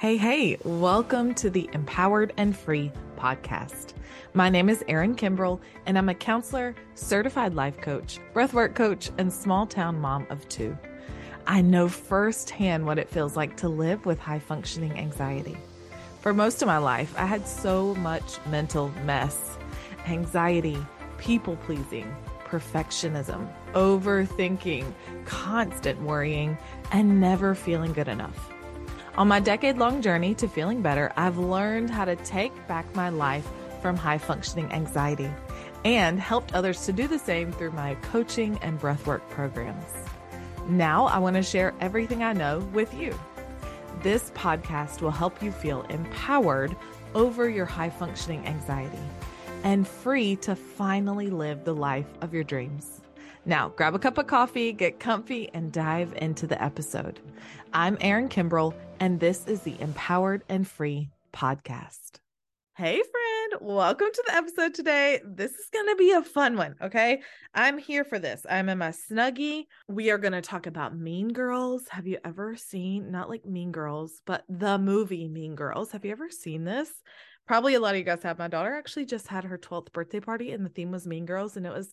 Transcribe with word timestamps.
Hey, 0.00 0.16
hey, 0.16 0.56
welcome 0.62 1.34
to 1.34 1.50
the 1.50 1.68
Empowered 1.72 2.32
and 2.36 2.56
Free 2.56 2.92
podcast. 3.16 3.94
My 4.32 4.48
name 4.48 4.68
is 4.68 4.84
Erin 4.86 5.16
Kimbrell, 5.16 5.58
and 5.86 5.98
I'm 5.98 6.08
a 6.08 6.14
counselor, 6.14 6.76
certified 6.94 7.54
life 7.54 7.80
coach, 7.80 8.20
breathwork 8.32 8.76
coach, 8.76 9.10
and 9.18 9.32
small 9.32 9.66
town 9.66 9.98
mom 10.00 10.24
of 10.30 10.48
two. 10.48 10.78
I 11.48 11.62
know 11.62 11.88
firsthand 11.88 12.86
what 12.86 13.00
it 13.00 13.08
feels 13.08 13.34
like 13.34 13.56
to 13.56 13.68
live 13.68 14.06
with 14.06 14.20
high 14.20 14.38
functioning 14.38 14.96
anxiety. 14.96 15.56
For 16.20 16.32
most 16.32 16.62
of 16.62 16.68
my 16.68 16.78
life, 16.78 17.12
I 17.18 17.26
had 17.26 17.48
so 17.48 17.96
much 17.96 18.38
mental 18.46 18.92
mess, 19.04 19.58
anxiety, 20.06 20.78
people 21.16 21.56
pleasing, 21.56 22.14
perfectionism, 22.44 23.52
overthinking, 23.72 24.92
constant 25.24 26.00
worrying, 26.02 26.56
and 26.92 27.20
never 27.20 27.56
feeling 27.56 27.92
good 27.92 28.06
enough. 28.06 28.52
On 29.16 29.26
my 29.26 29.40
decade 29.40 29.78
long 29.78 30.00
journey 30.00 30.34
to 30.36 30.48
feeling 30.48 30.82
better, 30.82 31.12
I've 31.16 31.38
learned 31.38 31.90
how 31.90 32.04
to 32.04 32.16
take 32.16 32.52
back 32.68 32.94
my 32.94 33.08
life 33.08 33.48
from 33.82 33.96
high 33.96 34.18
functioning 34.18 34.70
anxiety 34.72 35.30
and 35.84 36.20
helped 36.20 36.54
others 36.54 36.84
to 36.86 36.92
do 36.92 37.08
the 37.08 37.18
same 37.18 37.52
through 37.52 37.72
my 37.72 37.94
coaching 37.96 38.58
and 38.62 38.80
breathwork 38.80 39.28
programs. 39.30 39.92
Now 40.68 41.06
I 41.06 41.18
want 41.18 41.36
to 41.36 41.42
share 41.42 41.74
everything 41.80 42.22
I 42.22 42.32
know 42.32 42.58
with 42.72 42.92
you. 42.94 43.18
This 44.02 44.30
podcast 44.30 45.00
will 45.00 45.10
help 45.10 45.42
you 45.42 45.50
feel 45.50 45.82
empowered 45.82 46.76
over 47.14 47.48
your 47.48 47.66
high 47.66 47.90
functioning 47.90 48.46
anxiety 48.46 48.98
and 49.64 49.88
free 49.88 50.36
to 50.36 50.54
finally 50.54 51.30
live 51.30 51.64
the 51.64 51.74
life 51.74 52.06
of 52.20 52.32
your 52.32 52.44
dreams. 52.44 53.00
Now, 53.44 53.70
grab 53.70 53.94
a 53.94 53.98
cup 53.98 54.18
of 54.18 54.26
coffee, 54.26 54.72
get 54.72 55.00
comfy, 55.00 55.48
and 55.54 55.72
dive 55.72 56.12
into 56.16 56.46
the 56.46 56.62
episode. 56.62 57.18
I'm 57.72 57.96
Erin 58.00 58.28
Kimbrell, 58.28 58.74
and 59.00 59.20
this 59.20 59.46
is 59.46 59.62
the 59.62 59.80
Empowered 59.80 60.42
and 60.48 60.66
Free 60.66 61.10
podcast. 61.32 62.18
Hey, 62.76 62.96
friend, 62.96 63.60
welcome 63.60 64.08
to 64.12 64.24
the 64.26 64.34
episode 64.34 64.74
today. 64.74 65.20
This 65.24 65.52
is 65.52 65.68
going 65.72 65.86
to 65.88 65.96
be 65.96 66.12
a 66.12 66.22
fun 66.22 66.56
one, 66.56 66.74
okay? 66.82 67.22
I'm 67.54 67.78
here 67.78 68.04
for 68.04 68.18
this. 68.18 68.44
I'm 68.48 68.68
in 68.68 68.78
my 68.78 68.92
snuggie. 68.92 69.64
We 69.88 70.10
are 70.10 70.18
going 70.18 70.32
to 70.32 70.40
talk 70.40 70.66
about 70.66 70.96
Mean 70.96 71.32
Girls. 71.32 71.84
Have 71.90 72.06
you 72.06 72.18
ever 72.24 72.56
seen, 72.56 73.10
not 73.10 73.28
like 73.28 73.44
Mean 73.44 73.72
Girls, 73.72 74.20
but 74.26 74.44
the 74.48 74.78
movie 74.78 75.28
Mean 75.28 75.54
Girls? 75.54 75.92
Have 75.92 76.04
you 76.04 76.12
ever 76.12 76.30
seen 76.30 76.64
this? 76.64 76.90
Probably 77.46 77.74
a 77.74 77.80
lot 77.80 77.94
of 77.94 77.98
you 77.98 78.04
guys 78.04 78.22
have. 78.24 78.38
My 78.38 78.48
daughter 78.48 78.74
actually 78.74 79.06
just 79.06 79.28
had 79.28 79.44
her 79.44 79.58
12th 79.58 79.92
birthday 79.92 80.20
party, 80.20 80.52
and 80.52 80.64
the 80.64 80.70
theme 80.70 80.90
was 80.90 81.06
Mean 81.06 81.26
Girls, 81.26 81.56
and 81.56 81.66
it 81.66 81.72
was 81.72 81.92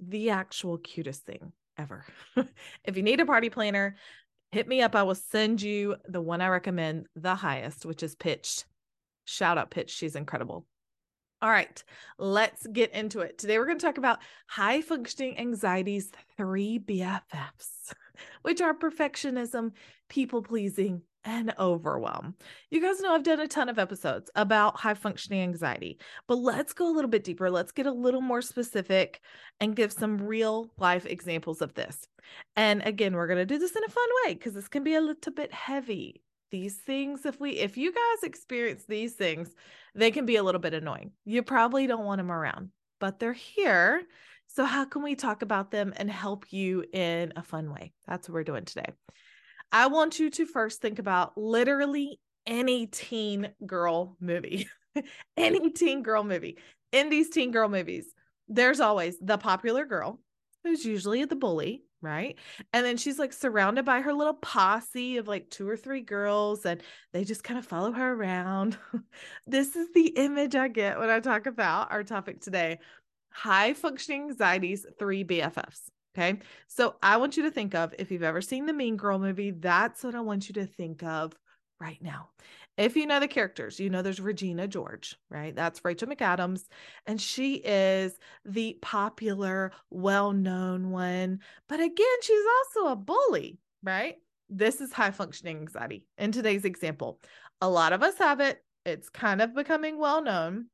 the 0.00 0.30
actual 0.30 0.78
cutest 0.78 1.24
thing 1.24 1.52
ever. 1.78 2.04
if 2.84 2.96
you 2.96 3.02
need 3.02 3.20
a 3.20 3.26
party 3.26 3.50
planner, 3.50 3.96
hit 4.52 4.68
me 4.68 4.82
up. 4.82 4.94
I 4.94 5.02
will 5.02 5.14
send 5.14 5.62
you 5.62 5.96
the 6.08 6.20
one 6.20 6.40
I 6.40 6.48
recommend 6.48 7.06
the 7.14 7.34
highest, 7.34 7.84
which 7.84 8.02
is 8.02 8.14
Pitched. 8.14 8.64
Shout 9.24 9.58
out 9.58 9.70
Pitch. 9.70 9.90
She's 9.90 10.16
incredible. 10.16 10.66
All 11.42 11.50
right, 11.50 11.82
let's 12.18 12.66
get 12.66 12.92
into 12.92 13.20
it. 13.20 13.36
Today 13.36 13.58
we're 13.58 13.66
going 13.66 13.78
to 13.78 13.84
talk 13.84 13.98
about 13.98 14.20
high 14.46 14.80
functioning 14.80 15.38
anxiety's 15.38 16.10
three 16.38 16.78
BFFs, 16.78 17.92
which 18.42 18.62
are 18.62 18.72
perfectionism, 18.72 19.72
people 20.08 20.42
pleasing, 20.42 21.02
and 21.26 21.52
overwhelm. 21.58 22.36
You 22.70 22.80
guys 22.80 23.00
know 23.00 23.12
I've 23.12 23.22
done 23.22 23.40
a 23.40 23.48
ton 23.48 23.68
of 23.68 23.78
episodes 23.78 24.30
about 24.34 24.78
high 24.78 24.94
functioning 24.94 25.42
anxiety, 25.42 25.98
but 26.26 26.38
let's 26.38 26.72
go 26.72 26.88
a 26.88 26.94
little 26.94 27.10
bit 27.10 27.24
deeper. 27.24 27.50
Let's 27.50 27.72
get 27.72 27.86
a 27.86 27.92
little 27.92 28.22
more 28.22 28.40
specific 28.40 29.20
and 29.60 29.76
give 29.76 29.92
some 29.92 30.18
real 30.18 30.70
life 30.78 31.04
examples 31.04 31.60
of 31.60 31.74
this. 31.74 32.08
And 32.54 32.82
again, 32.84 33.14
we're 33.14 33.26
going 33.26 33.38
to 33.38 33.46
do 33.46 33.58
this 33.58 33.76
in 33.76 33.84
a 33.84 33.88
fun 33.88 34.08
way 34.24 34.34
because 34.34 34.54
this 34.54 34.68
can 34.68 34.84
be 34.84 34.94
a 34.94 35.00
little 35.00 35.32
bit 35.32 35.52
heavy. 35.52 36.22
These 36.50 36.76
things, 36.76 37.26
if 37.26 37.40
we, 37.40 37.52
if 37.52 37.76
you 37.76 37.92
guys 37.92 38.22
experience 38.22 38.84
these 38.86 39.14
things, 39.14 39.50
they 39.94 40.10
can 40.10 40.26
be 40.26 40.36
a 40.36 40.42
little 40.42 40.60
bit 40.60 40.74
annoying. 40.74 41.10
You 41.24 41.42
probably 41.42 41.86
don't 41.86 42.04
want 42.04 42.18
them 42.18 42.30
around, 42.30 42.70
but 43.00 43.18
they're 43.18 43.32
here. 43.32 44.02
So, 44.46 44.64
how 44.64 44.84
can 44.84 45.02
we 45.02 45.16
talk 45.16 45.42
about 45.42 45.70
them 45.70 45.92
and 45.96 46.10
help 46.10 46.52
you 46.52 46.84
in 46.92 47.32
a 47.36 47.42
fun 47.42 47.72
way? 47.72 47.92
That's 48.06 48.28
what 48.28 48.34
we're 48.34 48.44
doing 48.44 48.64
today. 48.64 48.92
I 49.72 49.88
want 49.88 50.20
you 50.20 50.30
to 50.30 50.46
first 50.46 50.80
think 50.80 50.98
about 50.98 51.36
literally 51.36 52.20
any 52.46 52.86
teen 52.86 53.48
girl 53.66 54.16
movie, 54.20 54.68
any 55.36 55.70
teen 55.70 56.02
girl 56.02 56.22
movie. 56.22 56.58
In 56.92 57.10
these 57.10 57.28
teen 57.28 57.50
girl 57.50 57.68
movies, 57.68 58.06
there's 58.48 58.80
always 58.80 59.18
the 59.20 59.38
popular 59.38 59.84
girl 59.84 60.20
who's 60.62 60.84
usually 60.84 61.24
the 61.24 61.36
bully, 61.36 61.82
right? 62.02 62.36
And 62.72 62.84
then 62.84 62.96
she's 62.96 63.18
like 63.18 63.32
surrounded 63.32 63.84
by 63.84 64.00
her 64.00 64.12
little 64.12 64.34
posse 64.34 65.16
of 65.16 65.28
like 65.28 65.50
two 65.50 65.68
or 65.68 65.76
three 65.76 66.02
girls, 66.02 66.66
and 66.66 66.82
they 67.12 67.24
just 67.24 67.44
kind 67.44 67.58
of 67.58 67.66
follow 67.66 67.92
her 67.92 68.12
around. 68.12 68.76
this 69.46 69.76
is 69.76 69.88
the 69.94 70.08
image 70.08 70.54
I 70.54 70.68
get 70.68 70.98
when 70.98 71.10
I 71.10 71.20
talk 71.20 71.46
about 71.46 71.92
our 71.92 72.04
topic 72.04 72.40
today 72.40 72.78
high 73.36 73.74
functioning 73.74 74.22
anxieties, 74.22 74.86
three 74.98 75.22
BFFs. 75.22 75.90
Okay. 76.16 76.38
So 76.68 76.96
I 77.02 77.18
want 77.18 77.36
you 77.36 77.42
to 77.42 77.50
think 77.50 77.74
of 77.74 77.94
if 77.98 78.10
you've 78.10 78.22
ever 78.22 78.40
seen 78.40 78.64
the 78.64 78.72
Mean 78.72 78.96
Girl 78.96 79.18
movie, 79.18 79.50
that's 79.50 80.02
what 80.02 80.14
I 80.14 80.22
want 80.22 80.48
you 80.48 80.54
to 80.54 80.66
think 80.66 81.02
of 81.02 81.34
right 81.78 81.98
now. 82.00 82.30
If 82.76 82.94
you 82.94 83.06
know 83.06 83.20
the 83.20 83.28
characters, 83.28 83.80
you 83.80 83.88
know 83.88 84.02
there's 84.02 84.20
Regina 84.20 84.68
George, 84.68 85.16
right? 85.30 85.56
That's 85.56 85.82
Rachel 85.84 86.08
McAdams. 86.08 86.64
And 87.06 87.20
she 87.20 87.54
is 87.54 88.18
the 88.44 88.78
popular, 88.82 89.72
well 89.90 90.32
known 90.32 90.90
one. 90.90 91.40
But 91.68 91.80
again, 91.80 92.20
she's 92.22 92.44
also 92.58 92.92
a 92.92 92.96
bully, 92.96 93.58
right? 93.82 94.16
This 94.50 94.80
is 94.80 94.92
high 94.92 95.10
functioning 95.10 95.58
anxiety 95.58 96.04
in 96.18 96.32
today's 96.32 96.64
example. 96.64 97.18
A 97.62 97.68
lot 97.68 97.94
of 97.94 98.02
us 98.02 98.18
have 98.18 98.40
it. 98.40 98.62
It's 98.84 99.08
kind 99.08 99.40
of 99.40 99.54
becoming 99.54 99.98
well 99.98 100.22
known, 100.22 100.66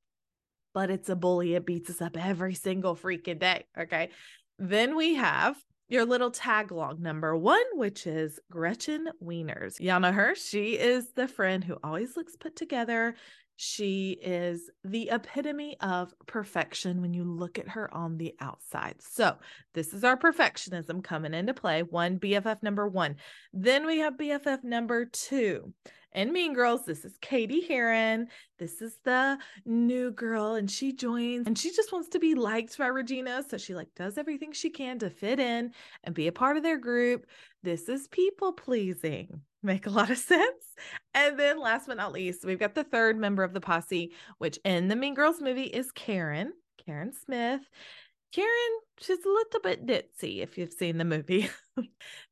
but 0.75 0.91
it's 0.91 1.09
a 1.09 1.17
bully. 1.17 1.55
It 1.55 1.65
beats 1.65 1.89
us 1.89 2.03
up 2.03 2.17
every 2.17 2.55
single 2.55 2.97
freaking 2.97 3.39
day. 3.39 3.65
Okay. 3.79 4.11
Then 4.59 4.97
we 4.97 5.15
have 5.15 5.57
your 5.92 6.06
little 6.06 6.30
tag 6.30 6.70
along 6.70 7.03
number 7.03 7.36
one, 7.36 7.62
which 7.75 8.06
is 8.06 8.41
Gretchen 8.50 9.08
Wieners. 9.22 9.78
Y'all 9.78 10.00
know 10.00 10.10
her. 10.10 10.34
She 10.34 10.78
is 10.78 11.12
the 11.12 11.28
friend 11.28 11.62
who 11.62 11.76
always 11.84 12.16
looks 12.16 12.34
put 12.34 12.56
together. 12.56 13.14
She 13.56 14.12
is 14.22 14.70
the 14.82 15.10
epitome 15.10 15.76
of 15.80 16.14
perfection 16.26 17.03
when 17.03 17.12
you 17.12 17.25
look 17.25 17.58
at 17.58 17.69
her 17.69 17.92
on 17.94 18.16
the 18.16 18.34
outside. 18.41 18.97
So, 19.00 19.36
this 19.75 19.92
is 19.92 20.03
our 20.03 20.16
perfectionism 20.16 21.04
coming 21.04 21.34
into 21.34 21.53
play. 21.53 21.82
One 21.82 22.19
BFF 22.19 22.62
number 22.62 22.88
one. 22.88 23.16
Then 23.53 23.86
we 23.86 23.98
have 23.98 24.16
BFF 24.16 24.64
number 24.64 25.04
two 25.04 25.74
and 26.15 26.33
Mean 26.33 26.55
Girls. 26.55 26.84
This 26.84 27.05
is 27.05 27.17
Cady 27.21 27.67
Heron. 27.67 28.28
This 28.59 28.83
is 28.83 28.99
the 29.05 29.39
new 29.65 30.11
girl, 30.11 30.55
and 30.55 30.71
she 30.71 30.93
joins 30.93 31.47
and 31.47 31.59
she 31.59 31.71
just 31.71 31.93
wants 31.93 32.09
to 32.11 32.19
be 32.19 32.34
liked 32.34 32.77
by 32.78 32.87
Regina. 32.87 33.43
So 33.49 33.59
she 33.59 33.75
like 33.75 33.95
does 33.95 34.19
everything 34.19 34.53
she 34.53 34.71
can 34.71 34.99
to 35.01 35.11
fit 35.11 35.41
in 35.41 35.72
and 36.05 36.15
be 36.15 36.28
a 36.28 36.33
part 36.33 36.56
of 36.56 36.62
their 36.62 36.78
group. 36.78 37.27
This 37.62 37.89
is 37.89 38.09
people 38.09 38.53
pleasing. 38.53 39.41
Make 39.62 39.87
a 39.87 39.91
lot 39.91 40.11
of 40.11 40.19
sense. 40.33 40.65
And 41.15 41.39
then 41.39 41.61
last 41.61 41.87
but 41.87 41.97
not 41.97 42.12
least, 42.12 42.45
we've 42.45 42.59
got 42.59 42.75
the 42.75 42.84
third 42.84 43.19
member 43.19 43.45
of 43.45 43.53
the 43.53 43.61
posse, 43.61 44.12
which 44.39 44.59
in 44.65 44.89
the 44.89 44.97
Mean 44.97 45.15
Girls 45.15 45.41
movie 45.41 45.62
is 45.62 45.93
Karen, 45.93 46.53
Karen 46.84 47.12
Smith. 47.12 47.62
Karen, 48.33 48.51
she's 48.99 49.25
a 49.25 49.28
little 49.28 49.61
bit 49.61 49.87
ditzy 49.87 50.43
if 50.43 50.56
you've 50.56 50.72
seen 50.72 50.99
the 50.99 51.05
movie. 51.05 51.51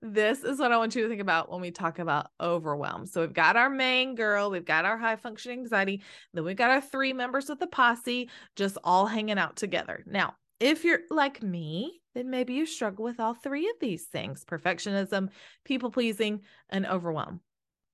this 0.03 0.43
is 0.45 0.59
what 0.59 0.73
I 0.73 0.77
want 0.77 0.95
you 0.95 1.03
to 1.03 1.09
think 1.09 1.21
about 1.21 1.51
when 1.51 1.61
we 1.61 1.71
talk 1.71 1.99
about 1.99 2.31
overwhelm. 2.41 3.07
So 3.07 3.21
we've 3.21 3.33
got 3.33 3.57
our 3.57 3.71
main 3.71 4.15
girl, 4.15 4.51
we've 4.51 4.65
got 4.65 4.85
our 4.85 4.99
high 4.99 5.17
functioning 5.17 5.61
anxiety, 5.61 6.03
then 6.35 6.45
we've 6.45 6.57
got 6.57 6.71
our 6.71 6.81
three 6.81 7.13
members 7.13 7.51
of 7.51 7.59
the 7.59 7.67
posse 7.67 8.31
just 8.57 8.79
all 8.85 9.07
hanging 9.07 9.39
out 9.39 9.57
together. 9.57 10.05
Now, 10.07 10.35
if 10.59 10.85
you're 10.85 11.01
like 11.11 11.43
me, 11.43 12.01
then 12.15 12.29
maybe 12.29 12.55
you 12.55 12.67
struggle 12.67 13.05
with 13.05 13.21
all 13.21 13.35
three 13.35 13.69
of 13.69 13.77
these 13.81 14.05
things 14.05 14.45
perfectionism, 14.45 15.29
people 15.65 15.91
pleasing, 15.91 16.43
and 16.69 16.87
overwhelm. 16.87 17.41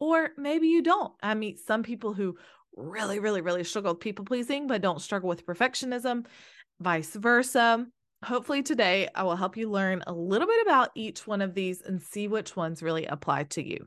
Or 0.00 0.30
maybe 0.36 0.68
you 0.68 0.82
don't. 0.82 1.12
I 1.22 1.34
meet 1.34 1.60
some 1.60 1.82
people 1.82 2.12
who 2.12 2.36
really, 2.76 3.18
really, 3.18 3.40
really 3.40 3.64
struggle 3.64 3.92
with 3.92 4.00
people 4.00 4.24
pleasing, 4.24 4.66
but 4.66 4.82
don't 4.82 5.00
struggle 5.00 5.28
with 5.28 5.46
perfectionism, 5.46 6.26
vice 6.80 7.14
versa 7.14 7.86
hopefully 8.26 8.62
today 8.62 9.08
I 9.14 9.22
will 9.22 9.36
help 9.36 9.56
you 9.56 9.70
learn 9.70 10.02
a 10.06 10.12
little 10.12 10.48
bit 10.48 10.66
about 10.66 10.90
each 10.96 11.26
one 11.26 11.40
of 11.40 11.54
these 11.54 11.80
and 11.80 12.02
see 12.02 12.26
which 12.26 12.56
ones 12.56 12.82
really 12.82 13.06
apply 13.06 13.44
to 13.44 13.66
you. 13.66 13.86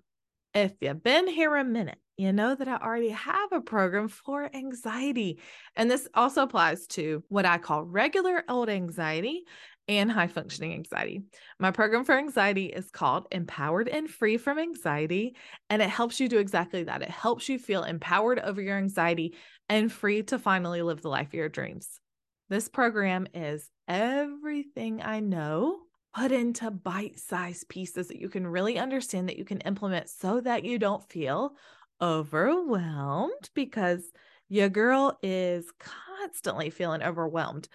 If 0.53 0.71
you've 0.79 1.03
been 1.03 1.27
here 1.27 1.55
a 1.55 1.63
minute, 1.63 1.99
you 2.17 2.31
know 2.31 2.55
that 2.55 2.67
I 2.67 2.77
already 2.77 3.09
have 3.09 3.51
a 3.51 3.61
program 3.61 4.07
for 4.07 4.49
anxiety. 4.53 5.39
And 5.75 5.91
this 5.91 6.07
also 6.13 6.43
applies 6.43 6.87
to 6.87 7.23
what 7.27 7.45
I 7.45 7.57
call 7.57 7.83
regular 7.83 8.43
old 8.47 8.69
anxiety 8.69 9.43
and 9.89 10.09
high 10.11 10.27
functioning 10.27 10.73
anxiety. 10.73 11.23
My 11.59 11.71
program 11.71 12.05
for 12.05 12.17
anxiety 12.17 12.67
is 12.67 12.91
called 12.91 13.27
Empowered 13.31 13.89
and 13.89 14.09
Free 14.09 14.37
from 14.37 14.57
Anxiety, 14.57 15.35
and 15.69 15.81
it 15.81 15.89
helps 15.89 16.19
you 16.19 16.29
do 16.29 16.39
exactly 16.39 16.83
that. 16.83 17.01
It 17.01 17.09
helps 17.09 17.49
you 17.49 17.59
feel 17.59 17.83
empowered 17.83 18.39
over 18.39 18.61
your 18.61 18.77
anxiety 18.77 19.35
and 19.67 19.91
free 19.91 20.23
to 20.23 20.39
finally 20.39 20.81
live 20.81 21.01
the 21.01 21.09
life 21.09 21.27
of 21.27 21.33
your 21.33 21.49
dreams. 21.49 21.99
This 22.49 22.67
program 22.67 23.27
is 23.33 23.69
everything 23.87 25.03
I 25.03 25.19
know 25.19 25.81
put 26.15 26.31
into 26.31 26.71
bite 26.71 27.19
sized 27.19 27.69
pieces 27.69 28.07
that 28.07 28.19
you 28.19 28.27
can 28.27 28.47
really 28.47 28.79
understand, 28.79 29.29
that 29.29 29.37
you 29.37 29.45
can 29.45 29.61
implement 29.61 30.09
so 30.09 30.41
that 30.41 30.65
you 30.65 30.79
don't 30.79 31.07
feel 31.09 31.53
overwhelmed 32.01 33.51
because 33.53 34.11
your 34.47 34.67
girl 34.67 35.15
is 35.21 35.71
constantly 35.79 36.71
feeling 36.71 37.03
overwhelmed. 37.03 37.69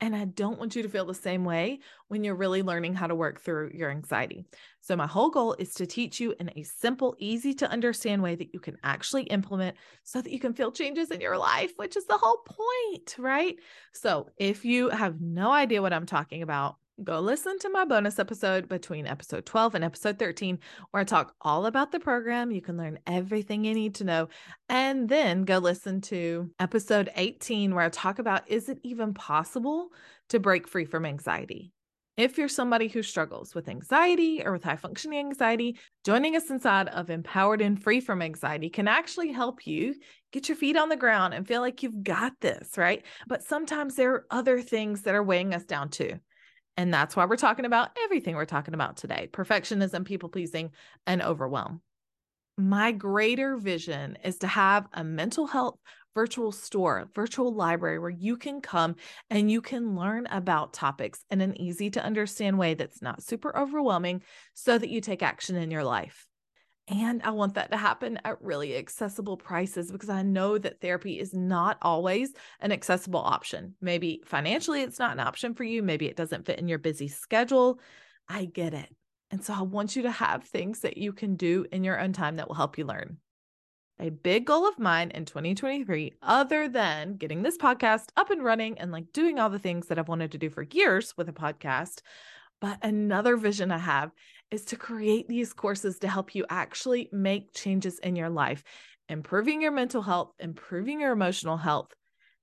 And 0.00 0.14
I 0.14 0.26
don't 0.26 0.60
want 0.60 0.76
you 0.76 0.82
to 0.84 0.88
feel 0.88 1.04
the 1.06 1.14
same 1.14 1.44
way 1.44 1.80
when 2.06 2.22
you're 2.22 2.36
really 2.36 2.62
learning 2.62 2.94
how 2.94 3.08
to 3.08 3.16
work 3.16 3.40
through 3.40 3.72
your 3.74 3.90
anxiety. 3.90 4.46
So, 4.80 4.94
my 4.94 5.08
whole 5.08 5.28
goal 5.28 5.54
is 5.58 5.74
to 5.74 5.86
teach 5.86 6.20
you 6.20 6.34
in 6.38 6.52
a 6.54 6.62
simple, 6.62 7.16
easy 7.18 7.52
to 7.54 7.68
understand 7.68 8.22
way 8.22 8.36
that 8.36 8.54
you 8.54 8.60
can 8.60 8.76
actually 8.84 9.24
implement 9.24 9.76
so 10.04 10.22
that 10.22 10.32
you 10.32 10.38
can 10.38 10.54
feel 10.54 10.70
changes 10.70 11.10
in 11.10 11.20
your 11.20 11.36
life, 11.36 11.72
which 11.76 11.96
is 11.96 12.06
the 12.06 12.16
whole 12.16 12.38
point, 12.46 13.16
right? 13.18 13.56
So, 13.92 14.30
if 14.38 14.64
you 14.64 14.88
have 14.90 15.20
no 15.20 15.50
idea 15.50 15.82
what 15.82 15.92
I'm 15.92 16.06
talking 16.06 16.42
about, 16.42 16.76
go 17.02 17.20
listen 17.20 17.58
to 17.60 17.70
my 17.70 17.84
bonus 17.84 18.18
episode 18.18 18.68
between 18.68 19.06
episode 19.06 19.46
12 19.46 19.76
and 19.76 19.84
episode 19.84 20.18
13, 20.18 20.58
where 20.90 21.00
I 21.00 21.04
talk 21.04 21.34
all 21.40 21.66
about 21.66 21.92
the 21.92 22.00
program. 22.00 22.50
You 22.50 22.60
can 22.60 22.76
learn 22.76 22.98
everything 23.06 23.64
you 23.64 23.74
need 23.74 23.94
to 23.96 24.04
know. 24.04 24.28
And 24.68 25.08
then 25.08 25.44
go 25.44 25.58
listen 25.58 26.00
to 26.02 26.50
episode 26.58 27.10
18, 27.14 27.74
where 27.74 27.84
I 27.84 27.88
talk 27.88 28.18
about 28.18 28.50
is 28.50 28.68
it 28.68 28.78
even 28.82 29.14
possible 29.14 29.90
to 30.30 30.40
break 30.40 30.66
free 30.66 30.84
from 30.84 31.04
anxiety? 31.04 31.72
If 32.16 32.36
you're 32.36 32.48
somebody 32.48 32.88
who 32.88 33.04
struggles 33.04 33.54
with 33.54 33.68
anxiety 33.68 34.42
or 34.44 34.50
with 34.52 34.64
high 34.64 34.74
functioning 34.74 35.20
anxiety, 35.20 35.78
joining 36.04 36.34
us 36.34 36.50
inside 36.50 36.88
of 36.88 37.10
Empowered 37.10 37.60
and 37.60 37.80
Free 37.80 38.00
from 38.00 38.22
Anxiety 38.22 38.70
can 38.70 38.88
actually 38.88 39.30
help 39.30 39.68
you 39.68 39.94
get 40.32 40.48
your 40.48 40.56
feet 40.56 40.76
on 40.76 40.88
the 40.88 40.96
ground 40.96 41.32
and 41.32 41.46
feel 41.46 41.60
like 41.60 41.84
you've 41.84 42.02
got 42.02 42.32
this, 42.40 42.76
right? 42.76 43.04
But 43.28 43.44
sometimes 43.44 43.94
there 43.94 44.14
are 44.14 44.26
other 44.32 44.60
things 44.60 45.02
that 45.02 45.14
are 45.14 45.22
weighing 45.22 45.54
us 45.54 45.64
down 45.64 45.90
too. 45.90 46.18
And 46.78 46.94
that's 46.94 47.16
why 47.16 47.24
we're 47.24 47.36
talking 47.36 47.64
about 47.64 47.90
everything 48.04 48.36
we're 48.36 48.44
talking 48.44 48.72
about 48.72 48.96
today 48.96 49.28
perfectionism, 49.32 50.04
people 50.04 50.28
pleasing, 50.28 50.70
and 51.08 51.20
overwhelm. 51.20 51.82
My 52.56 52.92
greater 52.92 53.56
vision 53.56 54.16
is 54.24 54.38
to 54.38 54.46
have 54.46 54.86
a 54.92 55.02
mental 55.02 55.48
health 55.48 55.76
virtual 56.14 56.52
store, 56.52 57.10
virtual 57.14 57.52
library 57.52 57.98
where 57.98 58.10
you 58.10 58.36
can 58.36 58.60
come 58.60 58.94
and 59.28 59.50
you 59.50 59.60
can 59.60 59.96
learn 59.96 60.26
about 60.26 60.72
topics 60.72 61.24
in 61.30 61.40
an 61.40 61.60
easy 61.60 61.90
to 61.90 62.02
understand 62.02 62.58
way 62.58 62.74
that's 62.74 63.02
not 63.02 63.24
super 63.24 63.56
overwhelming 63.58 64.22
so 64.54 64.78
that 64.78 64.88
you 64.88 65.00
take 65.00 65.22
action 65.22 65.56
in 65.56 65.72
your 65.72 65.84
life. 65.84 66.27
And 66.90 67.22
I 67.22 67.30
want 67.30 67.54
that 67.54 67.70
to 67.70 67.76
happen 67.76 68.18
at 68.24 68.40
really 68.40 68.76
accessible 68.76 69.36
prices 69.36 69.92
because 69.92 70.08
I 70.08 70.22
know 70.22 70.56
that 70.56 70.80
therapy 70.80 71.18
is 71.18 71.34
not 71.34 71.76
always 71.82 72.32
an 72.60 72.72
accessible 72.72 73.20
option. 73.20 73.74
Maybe 73.82 74.22
financially, 74.24 74.80
it's 74.80 74.98
not 74.98 75.12
an 75.12 75.20
option 75.20 75.54
for 75.54 75.64
you. 75.64 75.82
Maybe 75.82 76.06
it 76.06 76.16
doesn't 76.16 76.46
fit 76.46 76.58
in 76.58 76.66
your 76.66 76.78
busy 76.78 77.08
schedule. 77.08 77.78
I 78.26 78.46
get 78.46 78.72
it. 78.72 78.88
And 79.30 79.44
so 79.44 79.52
I 79.52 79.60
want 79.60 79.96
you 79.96 80.02
to 80.02 80.10
have 80.10 80.44
things 80.44 80.80
that 80.80 80.96
you 80.96 81.12
can 81.12 81.36
do 81.36 81.66
in 81.70 81.84
your 81.84 82.00
own 82.00 82.14
time 82.14 82.36
that 82.36 82.48
will 82.48 82.54
help 82.54 82.78
you 82.78 82.86
learn. 82.86 83.18
A 84.00 84.10
big 84.10 84.46
goal 84.46 84.66
of 84.66 84.78
mine 84.78 85.10
in 85.10 85.26
2023, 85.26 86.14
other 86.22 86.68
than 86.68 87.16
getting 87.16 87.42
this 87.42 87.58
podcast 87.58 88.06
up 88.16 88.30
and 88.30 88.42
running 88.42 88.78
and 88.78 88.92
like 88.92 89.12
doing 89.12 89.38
all 89.38 89.50
the 89.50 89.58
things 89.58 89.88
that 89.88 89.98
I've 89.98 90.08
wanted 90.08 90.32
to 90.32 90.38
do 90.38 90.48
for 90.48 90.62
years 90.62 91.14
with 91.16 91.28
a 91.28 91.32
podcast, 91.32 92.00
but 92.60 92.78
another 92.82 93.36
vision 93.36 93.70
I 93.70 93.78
have 93.78 94.12
is 94.50 94.64
to 94.66 94.76
create 94.76 95.28
these 95.28 95.52
courses 95.52 95.98
to 95.98 96.08
help 96.08 96.34
you 96.34 96.46
actually 96.48 97.08
make 97.12 97.52
changes 97.52 97.98
in 97.98 98.16
your 98.16 98.30
life, 98.30 98.64
improving 99.08 99.60
your 99.62 99.72
mental 99.72 100.02
health, 100.02 100.32
improving 100.38 101.00
your 101.00 101.12
emotional 101.12 101.56
health, 101.56 101.92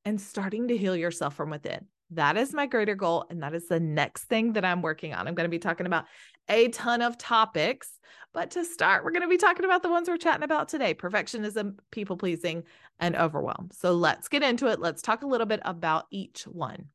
and 0.04 0.20
starting 0.22 0.68
to 0.68 0.78
heal 0.78 0.96
yourself 0.96 1.36
from 1.36 1.50
within. 1.50 1.86
That 2.12 2.38
is 2.38 2.54
my 2.54 2.68
greater 2.68 2.96
goal. 2.96 3.26
And 3.30 3.42
that 3.42 3.56
is 3.56 3.68
the 3.68 3.80
next 3.80 4.26
thing 4.26 4.54
that 4.54 4.64
I'm 4.66 4.82
working 4.82 5.14
on. 5.14 5.28
I'm 5.28 5.34
going 5.34 5.50
to 5.50 5.50
be 5.50 5.60
talking 5.60 5.88
about 5.88 6.06
a 6.48 6.68
ton 6.70 7.02
of 7.02 7.18
topics. 7.18 7.90
But 8.34 8.52
to 8.52 8.66
start, 8.66 9.04
we're 9.04 9.12
going 9.12 9.24
to 9.24 9.28
be 9.28 9.38
talking 9.38 9.66
about 9.66 9.82
the 9.82 9.90
ones 9.90 10.08
we're 10.08 10.18
chatting 10.18 10.44
about 10.44 10.68
today 10.70 10.94
perfectionism, 10.94 11.80
people 11.92 12.18
pleasing, 12.18 12.64
and 13.00 13.16
overwhelm. 13.16 13.70
So 13.72 13.94
let's 13.94 14.28
get 14.28 14.44
into 14.44 14.68
it. 14.68 14.80
Let's 14.80 15.02
talk 15.02 15.24
a 15.24 15.28
little 15.28 15.48
bit 15.48 15.62
about 15.66 16.06
each 16.12 16.44
one. 16.44 16.90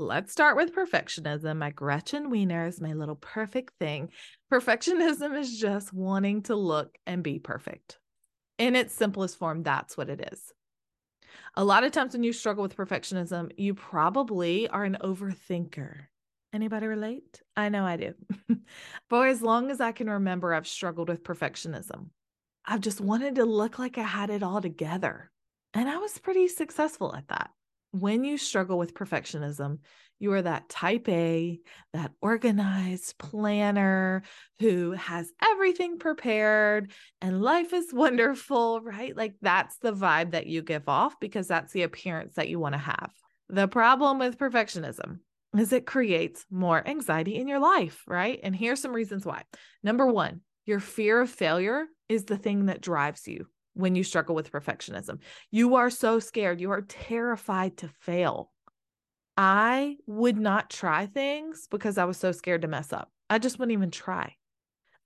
Let's 0.00 0.30
start 0.30 0.56
with 0.56 0.76
perfectionism. 0.76 1.56
My 1.56 1.70
Gretchen 1.70 2.30
Wiener 2.30 2.68
is 2.68 2.80
my 2.80 2.92
little 2.92 3.16
perfect 3.16 3.74
thing. 3.80 4.12
Perfectionism 4.48 5.36
is 5.36 5.58
just 5.58 5.92
wanting 5.92 6.42
to 6.42 6.54
look 6.54 6.96
and 7.04 7.20
be 7.20 7.40
perfect. 7.40 7.98
In 8.58 8.76
its 8.76 8.94
simplest 8.94 9.36
form, 9.40 9.64
that's 9.64 9.96
what 9.96 10.08
it 10.08 10.28
is. 10.32 10.52
A 11.56 11.64
lot 11.64 11.82
of 11.82 11.90
times 11.90 12.12
when 12.12 12.22
you 12.22 12.32
struggle 12.32 12.62
with 12.62 12.76
perfectionism, 12.76 13.50
you 13.56 13.74
probably 13.74 14.68
are 14.68 14.84
an 14.84 14.98
overthinker. 15.02 16.02
Anybody 16.52 16.86
relate? 16.86 17.42
I 17.56 17.68
know 17.68 17.84
I 17.84 17.96
do. 17.96 18.14
For 19.10 19.26
as 19.26 19.42
long 19.42 19.68
as 19.72 19.80
I 19.80 19.90
can 19.90 20.08
remember, 20.08 20.54
I've 20.54 20.68
struggled 20.68 21.08
with 21.08 21.24
perfectionism. 21.24 22.10
I've 22.64 22.82
just 22.82 23.00
wanted 23.00 23.34
to 23.34 23.44
look 23.44 23.80
like 23.80 23.98
I 23.98 24.02
had 24.02 24.30
it 24.30 24.44
all 24.44 24.60
together. 24.60 25.32
And 25.74 25.88
I 25.88 25.96
was 25.96 26.16
pretty 26.18 26.46
successful 26.46 27.16
at 27.16 27.26
that 27.30 27.50
when 27.92 28.24
you 28.24 28.38
struggle 28.38 28.78
with 28.78 28.94
perfectionism, 28.94 29.78
you 30.18 30.32
are 30.32 30.42
that 30.42 30.68
type 30.68 31.08
A, 31.08 31.60
that 31.92 32.12
organized 32.20 33.18
planner 33.18 34.22
who 34.58 34.92
has 34.92 35.30
everything 35.42 35.98
prepared 35.98 36.92
and 37.20 37.40
life 37.40 37.72
is 37.72 37.86
wonderful, 37.92 38.80
right? 38.80 39.16
Like 39.16 39.34
that's 39.40 39.78
the 39.78 39.92
vibe 39.92 40.32
that 40.32 40.46
you 40.46 40.62
give 40.62 40.88
off 40.88 41.18
because 41.20 41.46
that's 41.46 41.72
the 41.72 41.82
appearance 41.82 42.34
that 42.34 42.48
you 42.48 42.58
want 42.58 42.74
to 42.74 42.78
have. 42.78 43.12
The 43.48 43.68
problem 43.68 44.18
with 44.18 44.38
perfectionism 44.38 45.20
is 45.56 45.72
it 45.72 45.86
creates 45.86 46.44
more 46.50 46.86
anxiety 46.86 47.36
in 47.36 47.48
your 47.48 47.60
life, 47.60 48.02
right? 48.06 48.38
And 48.42 48.54
here's 48.54 48.82
some 48.82 48.92
reasons 48.92 49.24
why. 49.24 49.44
Number 49.82 50.06
one, 50.06 50.42
your 50.66 50.80
fear 50.80 51.20
of 51.22 51.30
failure 51.30 51.86
is 52.08 52.24
the 52.24 52.36
thing 52.36 52.66
that 52.66 52.82
drives 52.82 53.26
you 53.26 53.46
when 53.78 53.94
you 53.94 54.02
struggle 54.02 54.34
with 54.34 54.50
perfectionism. 54.50 55.20
You 55.52 55.76
are 55.76 55.88
so 55.88 56.18
scared, 56.18 56.60
you 56.60 56.72
are 56.72 56.82
terrified 56.82 57.76
to 57.78 57.88
fail. 58.00 58.50
I 59.36 59.98
would 60.06 60.36
not 60.36 60.68
try 60.68 61.06
things 61.06 61.68
because 61.70 61.96
I 61.96 62.04
was 62.04 62.16
so 62.16 62.32
scared 62.32 62.62
to 62.62 62.68
mess 62.68 62.92
up. 62.92 63.12
I 63.30 63.38
just 63.38 63.58
wouldn't 63.58 63.72
even 63.72 63.92
try. 63.92 64.34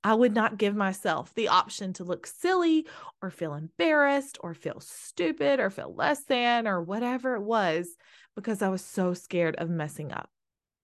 I 0.03 0.15
would 0.15 0.35
not 0.35 0.57
give 0.57 0.75
myself 0.75 1.35
the 1.35 1.49
option 1.49 1.93
to 1.95 2.05
look 2.05 2.27
silly 2.27 2.87
or 3.21 3.31
feel 3.31 3.53
embarrassed 3.53 4.39
or 4.41 4.55
feel 4.55 4.81
stupid 4.81 5.61
or 5.61 5.69
feel 5.69 5.95
less 5.95 6.25
than 6.25 6.67
or 6.67 6.83
whatever 6.83 7.37
it 7.37 7.43
was 7.43 7.95
because 8.35 8.63
I 8.63 8.71
was 8.71 8.83
so 8.83 9.13
scared 9.13 9.57
of 9.57 9.69
messing 9.69 10.13
up. 10.13 10.31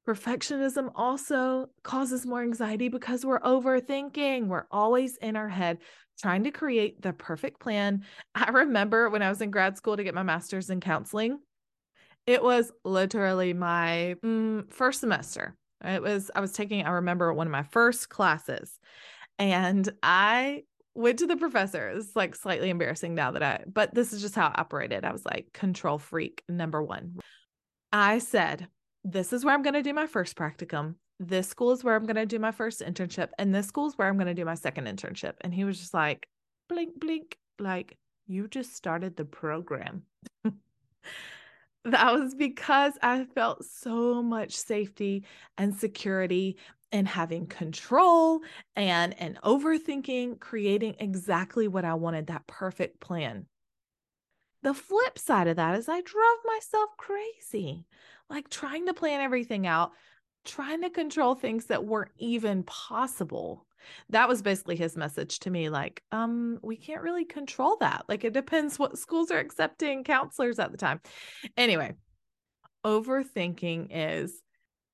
Perfectionism 0.08 0.90
also 0.94 1.68
causes 1.82 2.24
more 2.24 2.40
anxiety 2.40 2.88
because 2.88 3.26
we're 3.26 3.40
overthinking. 3.40 4.46
We're 4.46 4.64
always 4.70 5.18
in 5.18 5.36
our 5.36 5.50
head 5.50 5.80
trying 6.18 6.44
to 6.44 6.50
create 6.50 7.02
the 7.02 7.12
perfect 7.12 7.60
plan. 7.60 8.04
I 8.34 8.48
remember 8.48 9.10
when 9.10 9.20
I 9.20 9.28
was 9.28 9.42
in 9.42 9.50
grad 9.50 9.76
school 9.76 9.98
to 9.98 10.04
get 10.04 10.14
my 10.14 10.22
master's 10.22 10.70
in 10.70 10.80
counseling, 10.80 11.40
it 12.26 12.42
was 12.42 12.72
literally 12.86 13.52
my 13.52 14.16
mm, 14.24 14.72
first 14.72 15.00
semester. 15.00 15.54
It 15.84 16.00
was, 16.00 16.30
I 16.34 16.40
was 16.40 16.52
taking, 16.52 16.86
I 16.86 16.92
remember 16.92 17.34
one 17.34 17.46
of 17.46 17.50
my 17.50 17.64
first 17.64 18.08
classes, 18.08 18.78
and 19.38 19.86
I 20.02 20.62
went 20.94 21.18
to 21.18 21.26
the 21.26 21.36
professor. 21.36 21.90
It's 21.90 22.16
like 22.16 22.34
slightly 22.34 22.70
embarrassing 22.70 23.14
now 23.14 23.32
that 23.32 23.42
I, 23.42 23.64
but 23.70 23.94
this 23.94 24.14
is 24.14 24.22
just 24.22 24.34
how 24.34 24.46
I 24.46 24.54
operated. 24.58 25.04
I 25.04 25.12
was 25.12 25.26
like 25.26 25.52
control 25.52 25.98
freak 25.98 26.42
number 26.48 26.82
one. 26.82 27.18
I 27.92 28.20
said, 28.20 28.68
This 29.10 29.32
is 29.32 29.44
where 29.44 29.54
I'm 29.54 29.62
going 29.62 29.74
to 29.74 29.82
do 29.82 29.94
my 29.94 30.06
first 30.06 30.36
practicum 30.36 30.96
this 31.20 31.48
school 31.48 31.72
is 31.72 31.82
where 31.82 31.96
I'm 31.96 32.04
going 32.04 32.16
to 32.16 32.26
do 32.26 32.38
my 32.38 32.52
first 32.52 32.80
internship, 32.80 33.30
and 33.38 33.54
this 33.54 33.66
school 33.66 33.86
is 33.86 33.98
where 33.98 34.08
I'm 34.08 34.16
going 34.16 34.28
to 34.28 34.34
do 34.34 34.44
my 34.44 34.54
second 34.54 34.86
internship. 34.86 35.34
And 35.40 35.52
he 35.52 35.64
was 35.64 35.78
just 35.78 35.94
like, 35.94 36.28
blink, 36.68 37.00
blink, 37.00 37.38
like, 37.58 37.96
you 38.26 38.46
just 38.46 38.76
started 38.76 39.16
the 39.16 39.24
program. 39.24 40.02
that 40.44 42.12
was 42.12 42.34
because 42.34 42.94
I 43.02 43.24
felt 43.34 43.64
so 43.64 44.22
much 44.22 44.52
safety 44.52 45.24
and 45.56 45.74
security 45.74 46.56
and 46.90 47.06
having 47.06 47.46
control 47.46 48.40
and 48.74 49.18
and 49.20 49.38
overthinking 49.42 50.40
creating 50.40 50.96
exactly 51.00 51.68
what 51.68 51.84
I 51.84 51.94
wanted 51.94 52.28
that 52.28 52.46
perfect 52.46 53.00
plan. 53.00 53.46
The 54.62 54.74
flip 54.74 55.18
side 55.18 55.48
of 55.48 55.56
that 55.56 55.78
is 55.78 55.88
I 55.88 56.00
drove 56.00 56.38
myself 56.44 56.90
crazy 56.96 57.86
like 58.30 58.50
trying 58.50 58.86
to 58.86 58.94
plan 58.94 59.20
everything 59.20 59.66
out 59.66 59.92
trying 60.44 60.80
to 60.82 60.90
control 60.90 61.34
things 61.34 61.66
that 61.66 61.84
weren't 61.84 62.10
even 62.16 62.62
possible. 62.62 63.66
That 64.10 64.28
was 64.28 64.42
basically 64.42 64.76
his 64.76 64.96
message 64.96 65.40
to 65.40 65.50
me 65.50 65.68
like, 65.68 66.02
um, 66.10 66.58
we 66.62 66.76
can't 66.76 67.02
really 67.02 67.24
control 67.24 67.76
that. 67.80 68.04
Like 68.08 68.24
it 68.24 68.32
depends 68.32 68.78
what 68.78 68.98
schools 68.98 69.30
are 69.30 69.38
accepting 69.38 70.04
counselors 70.04 70.58
at 70.58 70.72
the 70.72 70.78
time. 70.78 71.00
Anyway, 71.56 71.94
overthinking 72.84 73.88
is 73.90 74.40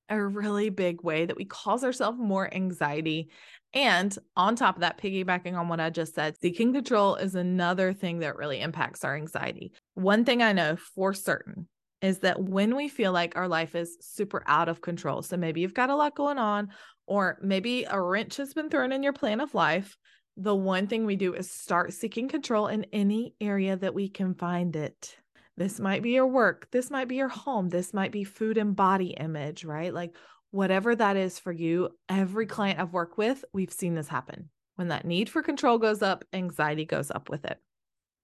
a 0.09 0.23
really 0.23 0.69
big 0.69 1.03
way 1.03 1.25
that 1.25 1.37
we 1.37 1.45
cause 1.45 1.83
ourselves 1.83 2.17
more 2.19 2.53
anxiety. 2.53 3.29
And 3.73 4.15
on 4.35 4.55
top 4.55 4.75
of 4.75 4.81
that, 4.81 4.97
piggybacking 4.97 5.57
on 5.57 5.67
what 5.67 5.79
I 5.79 5.89
just 5.89 6.15
said, 6.15 6.39
seeking 6.39 6.73
control 6.73 7.15
is 7.15 7.35
another 7.35 7.93
thing 7.93 8.19
that 8.19 8.37
really 8.37 8.61
impacts 8.61 9.03
our 9.03 9.15
anxiety. 9.15 9.73
One 9.95 10.23
thing 10.23 10.41
I 10.41 10.53
know 10.53 10.77
for 10.77 11.13
certain 11.13 11.67
is 12.01 12.19
that 12.19 12.41
when 12.41 12.75
we 12.75 12.87
feel 12.87 13.11
like 13.11 13.35
our 13.35 13.47
life 13.47 13.75
is 13.75 13.97
super 13.99 14.43
out 14.45 14.69
of 14.69 14.81
control, 14.81 15.21
so 15.21 15.37
maybe 15.37 15.61
you've 15.61 15.73
got 15.73 15.89
a 15.89 15.95
lot 15.95 16.15
going 16.15 16.37
on, 16.37 16.69
or 17.07 17.37
maybe 17.41 17.83
a 17.83 17.99
wrench 17.99 18.37
has 18.37 18.53
been 18.53 18.69
thrown 18.69 18.91
in 18.91 19.03
your 19.03 19.13
plan 19.13 19.39
of 19.39 19.53
life, 19.53 19.97
the 20.37 20.55
one 20.55 20.87
thing 20.87 21.05
we 21.05 21.15
do 21.15 21.33
is 21.33 21.49
start 21.49 21.93
seeking 21.93 22.27
control 22.27 22.67
in 22.67 22.85
any 22.91 23.33
area 23.39 23.75
that 23.77 23.93
we 23.93 24.09
can 24.09 24.35
find 24.35 24.75
it. 24.75 25.17
This 25.57 25.79
might 25.79 26.03
be 26.03 26.11
your 26.11 26.27
work, 26.27 26.67
this 26.71 26.91
might 26.91 27.07
be 27.07 27.15
your 27.15 27.29
home, 27.29 27.69
this 27.69 27.93
might 27.93 28.11
be 28.11 28.23
food 28.23 28.57
and 28.57 28.75
body 28.75 29.15
image, 29.17 29.63
right? 29.63 29.93
Like 29.93 30.15
whatever 30.51 30.95
that 30.95 31.15
is 31.15 31.39
for 31.39 31.51
you, 31.51 31.89
every 32.09 32.45
client 32.45 32.79
I've 32.79 32.93
worked 32.93 33.17
with, 33.17 33.45
we've 33.53 33.71
seen 33.71 33.95
this 33.95 34.07
happen. 34.07 34.49
When 34.75 34.89
that 34.89 35.05
need 35.05 35.29
for 35.29 35.41
control 35.41 35.77
goes 35.77 36.01
up, 36.01 36.25
anxiety 36.33 36.85
goes 36.85 37.09
up 37.09 37.29
with 37.29 37.45
it. 37.45 37.57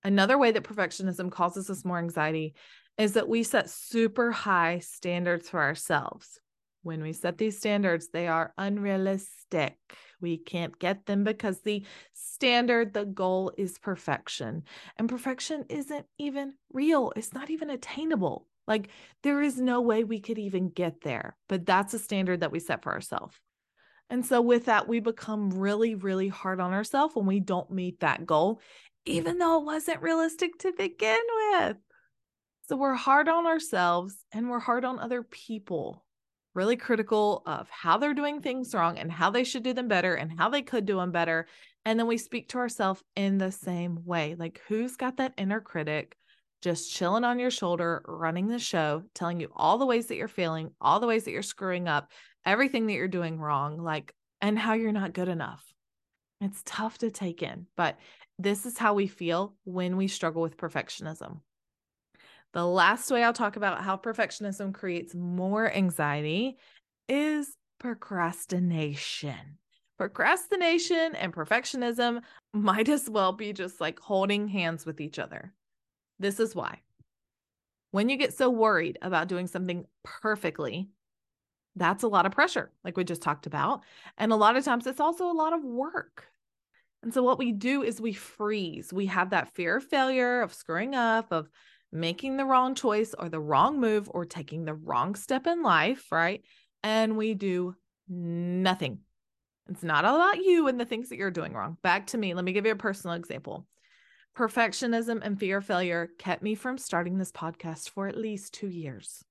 Another 0.04 0.38
way 0.38 0.52
that 0.52 0.64
perfectionism 0.64 1.32
causes 1.32 1.70
us 1.70 1.86
more 1.86 2.00
anxiety 2.00 2.56
is 2.98 3.14
that 3.14 3.30
we 3.30 3.44
set 3.44 3.70
super 3.70 4.32
high 4.32 4.80
standards 4.80 5.50
for 5.50 5.62
ourselves. 5.62 6.40
When 6.84 7.02
we 7.02 7.14
set 7.14 7.38
these 7.38 7.58
standards, 7.58 8.10
they 8.10 8.28
are 8.28 8.54
unrealistic. 8.58 9.78
We 10.22 10.38
can't 10.38 10.78
get 10.80 11.06
them 11.06 11.24
because 11.24 11.62
the 11.62 11.86
standard, 12.14 12.94
the 12.94 13.06
goal 13.06 13.52
is 13.58 13.78
perfection. 13.80 14.64
And 14.98 15.10
perfection 15.10 15.66
isn't 15.70 16.06
even 16.18 16.54
real, 16.72 17.12
it's 17.16 17.34
not 17.34 17.50
even 17.50 17.70
attainable. 17.70 18.48
Like, 18.68 18.90
there 19.24 19.42
is 19.42 19.60
no 19.60 19.82
way 19.82 20.04
we 20.04 20.20
could 20.20 20.38
even 20.38 20.70
get 20.70 21.02
there, 21.02 21.36
but 21.50 21.66
that's 21.66 21.94
a 21.94 22.00
standard 22.00 22.42
that 22.42 22.52
we 22.52 22.60
set 22.60 22.84
for 22.84 22.94
ourselves. 22.94 23.36
And 24.10 24.26
so, 24.26 24.42
with 24.42 24.66
that, 24.66 24.88
we 24.88 25.00
become 25.00 25.50
really, 25.52 25.96
really 25.96 26.28
hard 26.28 26.60
on 26.60 26.74
ourselves 26.74 27.16
when 27.16 27.26
we 27.26 27.40
don't 27.40 27.72
meet 27.72 28.02
that 28.02 28.26
goal, 28.26 28.62
even 29.06 29.40
though 29.40 29.60
it 29.60 29.66
wasn't 29.66 30.02
realistic 30.02 30.58
to 30.60 30.74
begin 30.78 31.20
with. 31.52 31.78
So, 32.68 32.76
we're 32.76 32.94
hard 32.94 33.28
on 33.28 33.48
ourselves 33.48 34.16
and 34.32 34.50
we're 34.50 34.60
hard 34.60 34.86
on 34.86 35.00
other 35.00 35.24
people 35.24 36.06
really 36.54 36.76
critical 36.76 37.44
of 37.46 37.70
how 37.70 37.98
they're 37.98 38.14
doing 38.14 38.42
things 38.42 38.74
wrong 38.74 38.98
and 38.98 39.12
how 39.12 39.30
they 39.30 39.44
should 39.44 39.64
do 39.64 39.74
them 39.74 39.88
better 39.88 40.16
and 40.16 40.38
how 40.38 40.50
they 40.50 40.62
could 40.62 40.86
do 40.86 40.98
them 40.98 41.12
better. 41.12 41.48
And 41.86 42.00
then 42.00 42.08
we 42.08 42.18
speak 42.18 42.50
to 42.50 42.58
ourselves 42.58 43.04
in 43.16 43.38
the 43.38 43.52
same 43.52 44.06
way. 44.06 44.36
Like, 44.38 44.62
who's 44.68 44.96
got 44.96 45.18
that 45.18 45.34
inner 45.38 45.62
critic 45.62 46.16
just 46.62 46.94
chilling 46.94 47.24
on 47.24 47.40
your 47.40 47.50
shoulder, 47.50 48.04
running 48.06 48.48
the 48.48 48.60
show, 48.60 49.04
telling 49.16 49.40
you 49.40 49.50
all 49.56 49.78
the 49.78 49.86
ways 49.86 50.08
that 50.08 50.16
you're 50.16 50.28
failing, 50.28 50.72
all 50.80 51.00
the 51.00 51.08
ways 51.08 51.24
that 51.24 51.32
you're 51.32 51.42
screwing 51.42 51.88
up, 51.88 52.12
everything 52.46 52.86
that 52.88 52.94
you're 52.94 53.08
doing 53.08 53.40
wrong, 53.40 53.82
like, 53.82 54.14
and 54.42 54.60
how 54.60 54.74
you're 54.74 54.92
not 54.92 55.14
good 55.14 55.28
enough? 55.28 55.64
It's 56.40 56.62
tough 56.66 57.00
to 57.00 57.12
take 57.12 57.42
in, 57.42 57.68
but 57.76 57.98
this 58.38 58.66
is 58.66 58.78
how 58.78 58.94
we 58.94 59.08
feel 59.08 59.56
when 59.64 59.98
we 59.98 60.08
struggle 60.08 60.42
with 60.42 60.58
perfectionism. 60.58 61.40
The 62.54 62.66
last 62.66 63.10
way 63.10 63.24
I'll 63.24 63.34
talk 63.34 63.56
about 63.56 63.82
how 63.82 63.96
perfectionism 63.96 64.74
creates 64.74 65.16
more 65.16 65.72
anxiety 65.72 66.58
is 67.08 67.56
procrastination. 67.80 69.58
Procrastination 69.98 71.16
and 71.16 71.34
perfectionism 71.34 72.22
might 72.54 72.90
as 72.90 73.10
well 73.10 73.32
be 73.32 73.54
just 73.54 73.80
like 73.80 74.00
holding 74.00 74.48
hands 74.48 74.86
with 74.86 75.00
each 75.00 75.20
other. 75.20 75.54
This 76.20 76.40
is 76.40 76.56
why. 76.56 76.80
When 77.92 78.10
you 78.10 78.18
get 78.18 78.34
so 78.34 78.50
worried 78.50 78.98
about 79.02 79.28
doing 79.28 79.48
something 79.48 79.86
perfectly, 80.04 80.90
that's 81.76 82.04
a 82.04 82.08
lot 82.08 82.26
of 82.26 82.32
pressure, 82.32 82.72
like 82.84 82.98
we 82.98 83.04
just 83.04 83.22
talked 83.22 83.46
about. 83.46 83.84
And 84.18 84.32
a 84.32 84.38
lot 84.38 84.58
of 84.58 84.66
times 84.66 84.88
it's 84.88 85.00
also 85.00 85.32
a 85.32 85.34
lot 85.34 85.54
of 85.54 85.64
work. 85.64 86.26
And 87.04 87.14
so 87.14 87.24
what 87.24 87.40
we 87.40 87.52
do 87.52 87.82
is 87.82 88.02
we 88.02 88.14
freeze. 88.14 88.92
We 88.92 89.08
have 89.08 89.30
that 89.32 89.54
fear 89.54 89.78
of 89.78 89.84
failure, 89.84 90.42
of 90.42 90.54
screwing 90.54 90.96
up, 90.96 91.32
of 91.32 91.50
making 91.92 92.38
the 92.38 92.46
wrong 92.46 92.76
choice 92.76 93.14
or 93.18 93.30
the 93.30 93.40
wrong 93.40 93.80
move 93.80 94.10
or 94.14 94.26
taking 94.26 94.66
the 94.66 94.74
wrong 94.74 95.16
step 95.16 95.48
in 95.48 95.62
life, 95.62 96.12
right? 96.12 96.42
And 96.84 97.18
we 97.18 97.34
do 97.34 97.76
nothing. 98.08 99.00
It's 99.70 99.84
not 99.84 100.06
all 100.06 100.16
about 100.16 100.44
you 100.44 100.68
and 100.68 100.80
the 100.80 100.86
things 100.86 101.10
that 101.10 101.18
you're 101.18 101.32
doing 101.32 101.54
wrong. 101.54 101.78
Back 101.82 102.08
to 102.08 102.18
me. 102.18 102.34
Let 102.34 102.44
me 102.44 102.54
give 102.54 102.66
you 102.66 102.72
a 102.72 102.78
personal 102.78 103.16
example. 103.16 103.68
Perfectionism 104.38 105.20
and 105.22 105.40
fear 105.40 105.58
of 105.58 105.66
failure 105.66 106.10
kept 106.18 106.42
me 106.42 106.56
from 106.56 106.78
starting 106.78 107.18
this 107.18 107.32
podcast 107.32 107.90
for 107.90 108.08
at 108.08 108.18
least 108.18 108.54
two 108.54 108.70
years. 108.70 109.24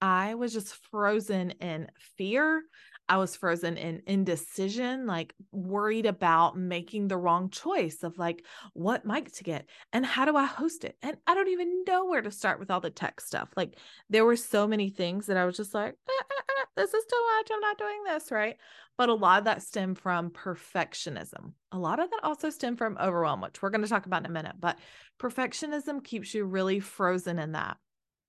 I 0.00 0.34
was 0.34 0.52
just 0.52 0.76
frozen 0.90 1.52
in 1.52 1.88
fear. 2.16 2.62
I 3.08 3.16
was 3.16 3.34
frozen 3.34 3.76
in 3.76 4.02
indecision, 4.06 5.06
like 5.06 5.34
worried 5.50 6.06
about 6.06 6.58
making 6.58 7.08
the 7.08 7.16
wrong 7.16 7.48
choice 7.48 8.02
of 8.02 8.18
like 8.18 8.44
what 8.74 9.06
mic 9.06 9.32
to 9.32 9.44
get 9.44 9.66
and 9.92 10.04
how 10.04 10.24
do 10.24 10.36
I 10.36 10.44
host 10.44 10.84
it. 10.84 10.96
And 11.02 11.16
I 11.26 11.34
don't 11.34 11.48
even 11.48 11.84
know 11.86 12.04
where 12.04 12.20
to 12.20 12.30
start 12.30 12.60
with 12.60 12.70
all 12.70 12.80
the 12.80 12.90
tech 12.90 13.20
stuff. 13.20 13.48
Like 13.56 13.78
there 14.10 14.24
were 14.24 14.36
so 14.36 14.66
many 14.66 14.90
things 14.90 15.26
that 15.26 15.36
I 15.36 15.46
was 15.46 15.56
just 15.56 15.72
like, 15.72 15.94
eh, 16.08 16.22
eh, 16.30 16.42
eh, 16.60 16.64
this 16.76 16.92
is 16.92 17.04
too 17.04 17.24
much. 17.36 17.50
I'm 17.52 17.60
not 17.60 17.78
doing 17.78 18.04
this. 18.04 18.30
Right. 18.30 18.56
But 18.98 19.08
a 19.08 19.14
lot 19.14 19.38
of 19.38 19.44
that 19.44 19.62
stemmed 19.62 19.98
from 19.98 20.30
perfectionism. 20.30 21.52
A 21.72 21.78
lot 21.78 22.00
of 22.00 22.10
that 22.10 22.24
also 22.24 22.50
stemmed 22.50 22.78
from 22.78 22.98
overwhelm, 23.00 23.40
which 23.40 23.62
we're 23.62 23.70
going 23.70 23.82
to 23.82 23.88
talk 23.88 24.06
about 24.06 24.22
in 24.22 24.30
a 24.30 24.34
minute. 24.34 24.56
But 24.58 24.78
perfectionism 25.18 26.04
keeps 26.04 26.34
you 26.34 26.44
really 26.44 26.80
frozen 26.80 27.38
in 27.38 27.52
that. 27.52 27.78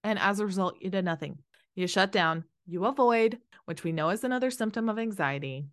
And 0.03 0.17
as 0.19 0.39
a 0.39 0.45
result, 0.45 0.75
you 0.79 0.89
did 0.89 1.05
nothing. 1.05 1.39
You 1.75 1.87
shut 1.87 2.11
down, 2.11 2.43
you 2.69 2.85
avoid, 2.85 3.39
which 3.65 3.83
we 3.83 3.91
know 3.91 4.09
is 4.09 4.23
another 4.23 4.51
symptom 4.51 4.89
of 4.89 4.99
anxiety, 4.99 5.65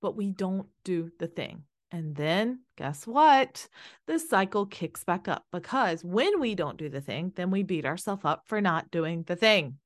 but 0.00 0.16
we 0.16 0.30
don't 0.30 0.68
do 0.84 1.10
the 1.18 1.26
thing. 1.26 1.64
And 1.90 2.16
then 2.16 2.60
guess 2.76 3.06
what? 3.06 3.68
The 4.06 4.18
cycle 4.18 4.66
kicks 4.66 5.04
back 5.04 5.28
up 5.28 5.44
because 5.52 6.04
when 6.04 6.40
we 6.40 6.54
don't 6.54 6.76
do 6.76 6.88
the 6.88 7.00
thing, 7.00 7.32
then 7.36 7.50
we 7.50 7.62
beat 7.62 7.86
ourselves 7.86 8.24
up 8.24 8.42
for 8.46 8.60
not 8.60 8.90
doing 8.90 9.22
the 9.22 9.36
thing. 9.36 9.78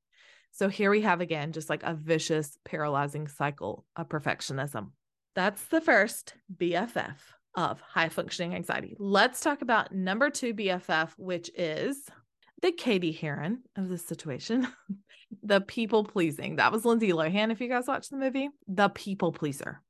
So 0.53 0.69
here 0.69 0.91
we 0.91 1.03
have 1.03 1.21
again 1.21 1.53
just 1.53 1.69
like 1.69 1.83
a 1.83 1.95
vicious, 1.95 2.57
paralyzing 2.65 3.29
cycle 3.29 3.85
of 3.95 4.09
perfectionism. 4.09 4.93
That's 5.35 5.63
the 5.67 5.81
first 5.81 6.35
BFF 6.57 7.17
of 7.55 7.81
high 7.81 8.09
functioning 8.09 8.55
anxiety. 8.55 8.97
Let's 8.99 9.41
talk 9.41 9.63
about 9.63 9.95
number 9.95 10.31
two 10.31 10.55
BFF, 10.55 11.11
which 11.17 11.51
is 11.55 12.09
the 12.63 12.73
Cady 12.73 13.13
Heron 13.13 13.63
of 13.77 13.89
this 13.89 14.05
situation. 14.05 14.69
the 15.43 15.61
people 15.61 16.05
pleasing. 16.05 16.57
That 16.57 16.73
was 16.73 16.85
Lindsay 16.85 17.13
Lohan. 17.13 17.53
If 17.53 17.61
you 17.61 17.69
guys 17.69 17.87
watch 17.87 18.09
the 18.09 18.17
movie, 18.17 18.49
the 18.67 18.89
people 18.89 19.33
pleaser. 19.33 19.83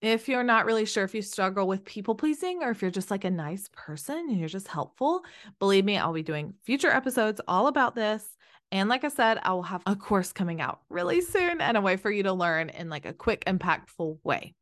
If 0.00 0.28
you're 0.28 0.42
not 0.42 0.66
really 0.66 0.84
sure 0.84 1.04
if 1.04 1.14
you 1.14 1.22
struggle 1.22 1.68
with 1.68 1.84
people 1.84 2.16
pleasing 2.16 2.62
or 2.62 2.70
if 2.70 2.82
you're 2.82 2.90
just 2.90 3.10
like 3.10 3.24
a 3.24 3.30
nice 3.30 3.68
person 3.72 4.16
and 4.16 4.38
you're 4.38 4.48
just 4.48 4.66
helpful, 4.66 5.22
believe 5.60 5.84
me, 5.84 5.96
I'll 5.96 6.12
be 6.12 6.24
doing 6.24 6.54
future 6.64 6.90
episodes 6.90 7.40
all 7.46 7.68
about 7.68 7.94
this. 7.94 8.28
And 8.72 8.88
like 8.88 9.04
I 9.04 9.08
said, 9.08 9.38
I 9.42 9.52
will 9.52 9.62
have 9.62 9.82
a 9.86 9.94
course 9.94 10.32
coming 10.32 10.60
out 10.60 10.80
really 10.88 11.20
soon 11.20 11.60
and 11.60 11.76
a 11.76 11.80
way 11.80 11.96
for 11.96 12.10
you 12.10 12.24
to 12.24 12.32
learn 12.32 12.70
in 12.70 12.88
like 12.88 13.06
a 13.06 13.12
quick, 13.12 13.44
impactful 13.44 14.18
way. 14.24 14.54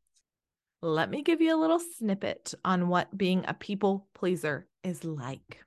Let 0.83 1.09
me 1.09 1.23
give 1.23 1.41
you 1.41 1.55
a 1.55 1.59
little 1.59 1.79
snippet 1.79 2.53
on 2.65 2.87
what 2.87 3.17
being 3.17 3.45
a 3.47 3.53
people 3.53 4.07
pleaser 4.13 4.67
is 4.83 5.03
like. 5.03 5.63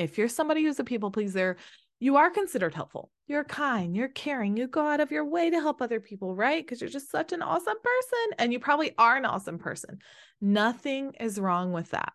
If 0.00 0.16
you're 0.16 0.28
somebody 0.28 0.64
who's 0.64 0.80
a 0.80 0.84
people 0.84 1.10
pleaser, 1.10 1.58
you 1.98 2.16
are 2.16 2.30
considered 2.30 2.74
helpful. 2.74 3.10
You're 3.26 3.44
kind, 3.44 3.94
you're 3.94 4.08
caring, 4.08 4.56
you 4.56 4.66
go 4.66 4.86
out 4.86 5.00
of 5.00 5.10
your 5.10 5.26
way 5.26 5.50
to 5.50 5.60
help 5.60 5.82
other 5.82 6.00
people, 6.00 6.34
right? 6.34 6.64
Because 6.64 6.80
you're 6.80 6.88
just 6.88 7.10
such 7.10 7.32
an 7.32 7.42
awesome 7.42 7.76
person 7.84 8.38
and 8.38 8.50
you 8.50 8.58
probably 8.58 8.92
are 8.96 9.18
an 9.18 9.26
awesome 9.26 9.58
person. 9.58 9.98
Nothing 10.40 11.12
is 11.20 11.38
wrong 11.38 11.72
with 11.72 11.90
that. 11.90 12.14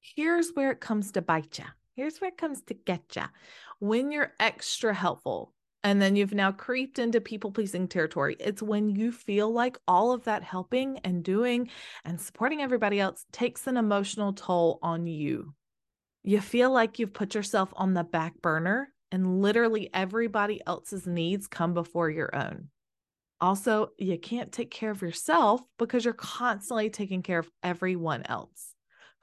Here's 0.00 0.50
where 0.54 0.72
it 0.72 0.80
comes 0.80 1.12
to 1.12 1.22
bite 1.22 1.56
you. 1.60 1.66
Here's 1.94 2.20
where 2.20 2.30
it 2.30 2.36
comes 2.36 2.62
to 2.62 2.74
get 2.74 3.14
you. 3.14 3.22
When 3.78 4.10
you're 4.10 4.32
extra 4.40 4.92
helpful 4.92 5.54
and 5.84 6.02
then 6.02 6.16
you've 6.16 6.34
now 6.34 6.50
creeped 6.50 6.98
into 6.98 7.20
people 7.20 7.52
pleasing 7.52 7.86
territory, 7.86 8.36
it's 8.40 8.60
when 8.60 8.90
you 8.90 9.12
feel 9.12 9.52
like 9.52 9.78
all 9.86 10.10
of 10.10 10.24
that 10.24 10.42
helping 10.42 10.98
and 11.04 11.22
doing 11.22 11.70
and 12.04 12.20
supporting 12.20 12.60
everybody 12.60 12.98
else 12.98 13.24
takes 13.30 13.68
an 13.68 13.76
emotional 13.76 14.32
toll 14.32 14.80
on 14.82 15.06
you. 15.06 15.54
You 16.22 16.40
feel 16.40 16.70
like 16.70 16.98
you've 16.98 17.14
put 17.14 17.34
yourself 17.34 17.72
on 17.76 17.94
the 17.94 18.04
back 18.04 18.40
burner 18.42 18.92
and 19.10 19.40
literally 19.40 19.90
everybody 19.92 20.60
else's 20.66 21.06
needs 21.06 21.46
come 21.46 21.74
before 21.74 22.10
your 22.10 22.34
own. 22.34 22.68
Also, 23.40 23.88
you 23.98 24.18
can't 24.18 24.52
take 24.52 24.70
care 24.70 24.90
of 24.90 25.00
yourself 25.00 25.62
because 25.78 26.04
you're 26.04 26.12
constantly 26.12 26.90
taking 26.90 27.22
care 27.22 27.38
of 27.38 27.50
everyone 27.62 28.22
else. 28.26 28.74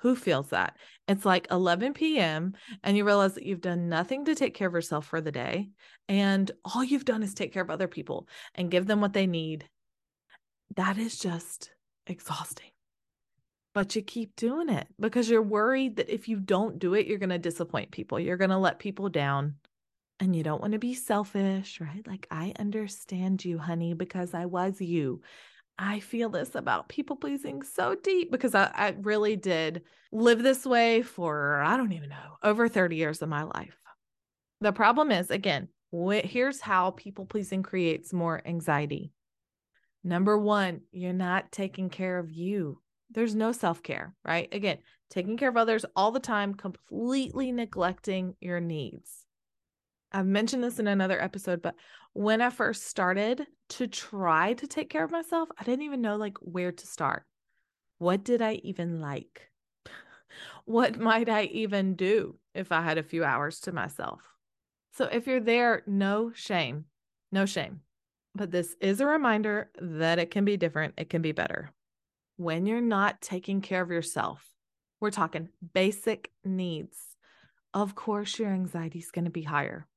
Who 0.02 0.16
feels 0.16 0.50
that? 0.50 0.76
It's 1.08 1.26
like 1.26 1.48
11 1.50 1.94
p.m. 1.94 2.54
and 2.84 2.98
you 2.98 3.06
realize 3.06 3.34
that 3.34 3.46
you've 3.46 3.62
done 3.62 3.90
nothing 3.90 4.26
to 4.26 4.36
take 4.36 4.54
care 4.54 4.68
of 4.68 4.74
yourself 4.74 5.06
for 5.06 5.22
the 5.22 5.32
day. 5.32 5.70
And 6.08 6.50
all 6.66 6.84
you've 6.84 7.06
done 7.06 7.24
is 7.24 7.34
take 7.34 7.54
care 7.54 7.64
of 7.64 7.70
other 7.70 7.88
people 7.88 8.28
and 8.56 8.72
give 8.72 8.86
them 8.86 9.02
what 9.02 9.14
they 9.14 9.28
need. 9.28 9.68
That 10.76 10.98
is 10.98 11.18
just 11.18 11.72
exhausting. 12.06 12.72
But 13.78 13.96
you 13.96 14.02
keep 14.02 14.36
doing 14.36 14.70
it 14.70 14.88
because 15.00 15.30
you're 15.30 15.40
worried 15.40 15.98
that 15.98 16.12
if 16.12 16.28
you 16.28 16.40
don't 16.40 16.80
do 16.80 16.96
it, 16.96 17.06
you're 17.06 17.20
going 17.20 17.30
to 17.30 17.38
disappoint 17.38 17.92
people. 17.92 18.20
You're 18.20 18.36
going 18.36 18.50
to 18.50 18.58
let 18.58 18.80
people 18.80 19.08
down 19.08 19.54
and 20.20 20.36
you 20.36 20.42
don't 20.42 20.60
want 20.60 20.74
to 20.74 20.80
be 20.80 20.96
selfish, 20.96 21.80
right? 21.80 22.02
Like, 22.08 22.26
I 22.32 22.54
understand 22.58 23.46
you, 23.46 23.60
honey, 23.60 23.94
because 23.94 24.34
I 24.34 24.48
was 24.48 24.82
you. 24.82 25.22
I 25.78 26.00
feel 26.00 26.30
this 26.30 26.56
about 26.56 26.90
people 26.90 27.18
pleasing 27.18 27.62
so 27.62 27.94
deep 27.94 28.32
because 28.32 28.56
I, 28.56 28.72
I, 28.74 28.96
really 29.00 29.36
did 29.36 29.84
live 30.12 30.42
this 30.42 30.66
way 30.66 31.04
for, 31.04 31.62
I 31.62 31.78
don't 31.78 31.94
even 31.94 32.10
know, 32.10 32.38
over 32.42 32.68
30 32.68 32.96
years 32.96 33.22
of 33.22 33.30
my 33.30 33.44
life. 33.44 33.78
The 34.60 34.74
problem 34.74 35.12
is, 35.12 35.30
again, 35.30 35.68
wh- 35.96 36.26
here's 36.26 36.62
how 36.62 36.90
people 36.98 37.28
pleasing 37.28 37.62
creates 37.62 38.12
more 38.12 38.42
anxiety. 38.44 39.12
Number 40.04 40.36
one, 40.36 40.82
you're 40.92 41.14
not 41.14 41.52
taking 41.52 41.92
care 41.92 42.18
of 42.18 42.32
you. 42.32 42.80
There's 43.10 43.36
no 43.36 43.52
self 43.52 43.82
care, 43.82 44.14
right? 44.26 44.50
Again, 44.52 44.80
taking 45.10 45.38
care 45.38 45.50
of 45.50 45.58
others 45.58 45.86
all 45.96 46.12
the 46.12 46.20
time, 46.20 46.54
completely 46.54 47.52
neglecting 47.52 48.36
your 48.42 48.60
needs. 48.60 49.26
I've 50.12 50.26
mentioned 50.26 50.64
this 50.64 50.80
in 50.80 50.88
another 50.88 51.22
episode, 51.22 51.62
but 51.62 51.76
when 52.14 52.42
I 52.42 52.50
first 52.50 52.86
started 52.86 53.46
to 53.70 53.88
try 53.88 54.54
to 54.54 54.68
take 54.68 54.90
care 54.90 55.04
of 55.04 55.12
myself, 55.12 55.50
I 55.58 55.64
didn't 55.64 55.84
even 55.84 56.02
know 56.02 56.16
like 56.16 56.38
where 56.40 56.72
to 56.72 56.88
start. 56.88 57.24
What 57.98 58.24
did 58.24 58.42
I 58.42 58.54
even 58.64 59.02
like? 59.02 59.50
what 60.66 60.98
might 60.98 61.30
I 61.30 61.44
even 61.46 61.96
do 61.96 62.38
if 62.54 62.72
I 62.72 62.82
had 62.82 62.98
a 62.98 63.04
few 63.04 63.24
hours 63.24 63.60
to 63.62 63.72
myself? 63.72 64.22
So 64.94 65.06
if 65.06 65.28
you're 65.28 65.40
there, 65.40 65.84
no 65.86 66.32
shame, 66.34 66.86
no 67.32 67.46
shame. 67.46 67.82
But 68.34 68.52
this 68.52 68.76
is 68.80 69.02
a 69.02 69.06
reminder 69.06 69.72
that 69.80 70.20
it 70.20 70.32
can 70.32 70.46
be 70.46 70.58
different, 70.58 70.94
it 70.98 71.10
can 71.10 71.22
be 71.22 71.32
better. 71.32 71.72
When 72.38 72.66
you're 72.66 72.82
not 72.82 73.22
taking 73.22 73.62
care 73.62 73.82
of 73.82 73.92
yourself, 73.92 74.48
we're 75.00 75.12
talking 75.12 75.50
basic 75.74 76.32
needs. 76.44 76.98
Of 77.74 77.94
course, 77.94 78.40
your 78.40 78.50
anxiety 78.50 79.00
is 79.00 79.12
going 79.12 79.26
to 79.26 79.32
be 79.32 79.44
higher 79.44 79.88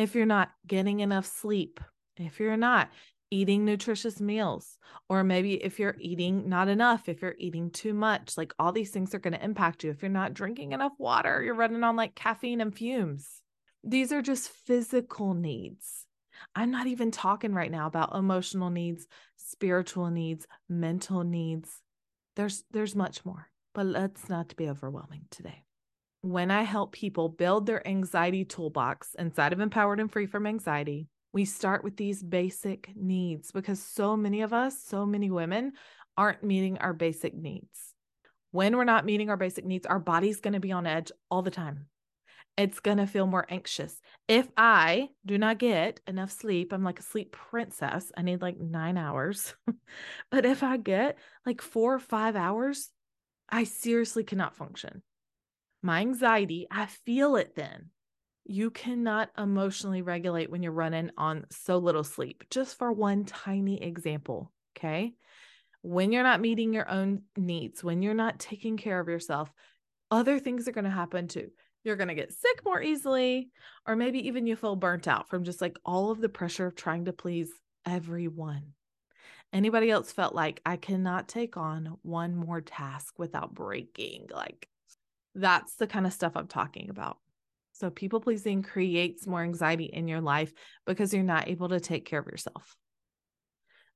if 0.00 0.14
you're 0.14 0.26
not 0.26 0.50
getting 0.66 1.00
enough 1.00 1.26
sleep, 1.26 1.78
if 2.16 2.40
you're 2.40 2.56
not 2.56 2.88
eating 3.30 3.64
nutritious 3.64 4.18
meals, 4.18 4.78
or 5.08 5.22
maybe 5.22 5.54
if 5.54 5.78
you're 5.78 5.96
eating 6.00 6.48
not 6.48 6.68
enough, 6.68 7.08
if 7.08 7.20
you're 7.20 7.36
eating 7.38 7.70
too 7.70 7.92
much, 7.92 8.36
like 8.36 8.54
all 8.58 8.72
these 8.72 8.90
things 8.90 9.14
are 9.14 9.18
going 9.18 9.34
to 9.34 9.44
impact 9.44 9.84
you. 9.84 9.90
If 9.90 10.02
you're 10.02 10.10
not 10.10 10.34
drinking 10.34 10.72
enough 10.72 10.92
water, 10.98 11.42
you're 11.42 11.54
running 11.54 11.84
on 11.84 11.96
like 11.96 12.14
caffeine 12.14 12.60
and 12.60 12.74
fumes. 12.74 13.42
These 13.84 14.10
are 14.10 14.22
just 14.22 14.48
physical 14.48 15.34
needs. 15.34 16.06
I'm 16.54 16.70
not 16.70 16.86
even 16.86 17.10
talking 17.10 17.52
right 17.52 17.70
now 17.70 17.86
about 17.86 18.14
emotional 18.14 18.70
needs, 18.70 19.06
spiritual 19.36 20.10
needs, 20.10 20.46
mental 20.68 21.24
needs. 21.24 21.80
There's 22.36 22.64
there's 22.70 22.94
much 22.94 23.24
more, 23.24 23.48
but 23.74 23.86
let's 23.86 24.28
not 24.28 24.54
be 24.56 24.68
overwhelming 24.68 25.26
today 25.30 25.64
when 26.22 26.50
I 26.50 26.62
help 26.62 26.92
people 26.92 27.28
build 27.28 27.66
their 27.66 27.86
anxiety 27.86 28.44
toolbox 28.44 29.14
inside 29.18 29.52
of 29.52 29.60
Empowered 29.60 30.00
and 30.00 30.12
Free 30.12 30.26
from 30.26 30.46
Anxiety, 30.46 31.08
we 31.32 31.44
start 31.44 31.82
with 31.82 31.96
these 31.96 32.22
basic 32.22 32.90
needs 32.94 33.52
because 33.52 33.82
so 33.82 34.16
many 34.16 34.42
of 34.42 34.52
us, 34.52 34.82
so 34.82 35.06
many 35.06 35.30
women, 35.30 35.72
aren't 36.16 36.42
meeting 36.42 36.76
our 36.78 36.92
basic 36.92 37.34
needs. 37.34 37.94
When 38.50 38.76
we're 38.76 38.84
not 38.84 39.06
meeting 39.06 39.30
our 39.30 39.36
basic 39.36 39.64
needs, 39.64 39.86
our 39.86 40.00
body's 40.00 40.40
going 40.40 40.54
to 40.54 40.60
be 40.60 40.72
on 40.72 40.86
edge 40.86 41.12
all 41.30 41.42
the 41.42 41.50
time. 41.50 41.86
It's 42.60 42.80
going 42.80 42.98
to 42.98 43.06
feel 43.06 43.26
more 43.26 43.46
anxious. 43.48 43.98
If 44.28 44.48
I 44.56 45.08
do 45.24 45.38
not 45.38 45.58
get 45.58 46.00
enough 46.06 46.30
sleep, 46.30 46.72
I'm 46.72 46.84
like 46.84 47.00
a 47.00 47.02
sleep 47.02 47.32
princess. 47.32 48.12
I 48.16 48.22
need 48.22 48.42
like 48.42 48.58
nine 48.58 48.98
hours. 48.98 49.54
but 50.30 50.44
if 50.44 50.62
I 50.62 50.76
get 50.76 51.18
like 51.46 51.62
four 51.62 51.94
or 51.94 51.98
five 51.98 52.36
hours, 52.36 52.90
I 53.48 53.64
seriously 53.64 54.24
cannot 54.24 54.56
function 54.56 55.02
my 55.82 56.00
anxiety, 56.00 56.66
I 56.70 56.86
feel 56.86 57.36
it 57.36 57.54
then. 57.54 57.90
You 58.44 58.70
cannot 58.70 59.30
emotionally 59.38 60.02
regulate 60.02 60.50
when 60.50 60.62
you're 60.62 60.72
running 60.72 61.10
on 61.16 61.46
so 61.50 61.78
little 61.78 62.04
sleep. 62.04 62.44
Just 62.50 62.78
for 62.78 62.92
one 62.92 63.24
tiny 63.24 63.82
example, 63.82 64.52
okay? 64.76 65.14
When 65.82 66.12
you're 66.12 66.22
not 66.22 66.40
meeting 66.40 66.74
your 66.74 66.90
own 66.90 67.22
needs, 67.36 67.84
when 67.84 68.02
you're 68.02 68.14
not 68.14 68.38
taking 68.38 68.76
care 68.76 68.98
of 68.98 69.08
yourself, 69.08 69.50
other 70.10 70.38
things 70.38 70.66
are 70.66 70.72
going 70.72 70.84
to 70.84 70.90
happen 70.90 71.28
too. 71.28 71.50
You're 71.84 71.96
going 71.96 72.08
to 72.08 72.14
get 72.14 72.32
sick 72.32 72.62
more 72.64 72.82
easily, 72.82 73.50
or 73.86 73.96
maybe 73.96 74.26
even 74.28 74.46
you 74.46 74.56
feel 74.56 74.76
burnt 74.76 75.08
out 75.08 75.28
from 75.28 75.44
just 75.44 75.60
like 75.60 75.78
all 75.84 76.10
of 76.10 76.20
the 76.20 76.28
pressure 76.28 76.66
of 76.66 76.74
trying 76.74 77.06
to 77.06 77.12
please 77.12 77.50
everyone. 77.86 78.72
Anybody 79.52 79.90
else 79.90 80.12
felt 80.12 80.34
like 80.34 80.60
I 80.64 80.76
cannot 80.76 81.26
take 81.26 81.56
on 81.56 81.96
one 82.02 82.36
more 82.36 82.60
task 82.60 83.18
without 83.18 83.54
breaking? 83.54 84.28
Like 84.32 84.68
that's 85.34 85.74
the 85.76 85.86
kind 85.86 86.06
of 86.06 86.12
stuff 86.12 86.32
I'm 86.36 86.46
talking 86.46 86.90
about. 86.90 87.18
So, 87.72 87.88
people 87.88 88.20
pleasing 88.20 88.62
creates 88.62 89.26
more 89.26 89.42
anxiety 89.42 89.84
in 89.86 90.06
your 90.06 90.20
life 90.20 90.52
because 90.86 91.14
you're 91.14 91.22
not 91.22 91.48
able 91.48 91.70
to 91.70 91.80
take 91.80 92.04
care 92.04 92.20
of 92.20 92.26
yourself. 92.26 92.76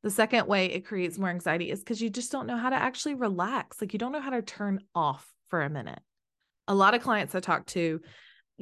The 0.03 0.11
second 0.11 0.47
way 0.47 0.67
it 0.67 0.87
creates 0.87 1.19
more 1.19 1.29
anxiety 1.29 1.71
is 1.71 1.81
because 1.81 2.01
you 2.01 2.09
just 2.09 2.33
don't 2.33 2.47
know 2.47 2.57
how 2.57 2.71
to 2.71 2.77
actually 2.77 3.15
relax. 3.15 3.81
Like, 3.81 3.93
you 3.93 3.99
don't 3.99 4.13
know 4.13 4.23
how 4.23 4.31
to 4.31 4.43
turn 4.43 4.81
off 4.95 5.31
for 5.49 5.61
a 5.61 5.69
minute. 5.69 6.01
A 6.69 6.75
lot 6.75 6.95
of 6.95 7.03
clients 7.03 7.35
I 7.35 7.41
talk 7.41 7.67
to 7.67 8.01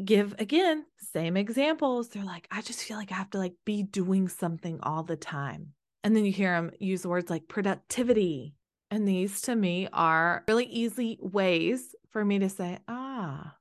give, 0.03 0.35
again, 0.39 0.85
same 1.13 1.37
examples. 1.37 2.09
They're 2.09 2.25
like, 2.25 2.49
I 2.51 2.63
just 2.63 2.83
feel 2.83 2.97
like 2.97 3.13
I 3.13 3.17
have 3.17 3.31
to 3.31 3.39
like 3.39 3.55
be 3.65 3.83
doing 3.83 4.29
something 4.29 4.81
all 4.83 5.03
the 5.03 5.17
time. 5.17 5.69
And 6.05 6.17
then 6.17 6.25
you 6.25 6.33
hear 6.33 6.55
them 6.55 6.71
use 6.81 7.07
words 7.07 7.31
like 7.31 7.49
productivity. 7.49 8.55
And 8.91 9.07
these 9.07 9.43
to 9.43 9.55
me 9.55 9.89
are 9.93 10.45
really 10.49 10.67
easy 10.67 11.19
ways 11.21 11.95
for 12.11 12.25
me 12.25 12.41
to 12.41 12.49
say, 12.49 12.79
ah, 12.89 13.55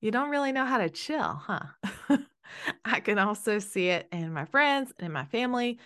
you 0.00 0.10
don't 0.10 0.30
really 0.30 0.52
know 0.52 0.66
how 0.66 0.78
to 0.78 0.90
chill, 0.90 1.40
huh? 1.46 1.60
I 2.84 3.00
can 3.00 3.18
also 3.18 3.58
see 3.58 3.88
it 3.88 4.08
in 4.12 4.32
my 4.32 4.44
friends 4.44 4.92
and 4.98 5.06
in 5.06 5.12
my 5.12 5.24
family, 5.26 5.78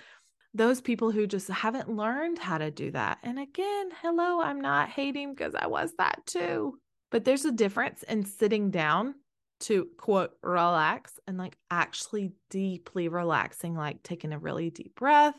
those 0.54 0.80
people 0.80 1.10
who 1.10 1.26
just 1.26 1.48
haven't 1.48 1.90
learned 1.90 2.38
how 2.38 2.58
to 2.58 2.70
do 2.70 2.90
that. 2.92 3.18
And 3.22 3.38
again, 3.38 3.90
hello, 4.00 4.40
I'm 4.40 4.60
not 4.60 4.88
hating 4.88 5.34
because 5.34 5.54
I 5.54 5.66
was 5.66 5.92
that 5.98 6.22
too. 6.26 6.78
But 7.10 7.24
there's 7.24 7.44
a 7.44 7.52
difference 7.52 8.02
in 8.02 8.24
sitting 8.24 8.70
down 8.70 9.14
to 9.60 9.88
quote 9.96 10.32
relax 10.42 11.18
and 11.26 11.38
like 11.38 11.56
actually 11.70 12.32
deeply 12.50 13.08
relaxing, 13.08 13.74
like 13.74 14.02
taking 14.02 14.32
a 14.32 14.38
really 14.38 14.70
deep 14.70 14.94
breath 14.94 15.36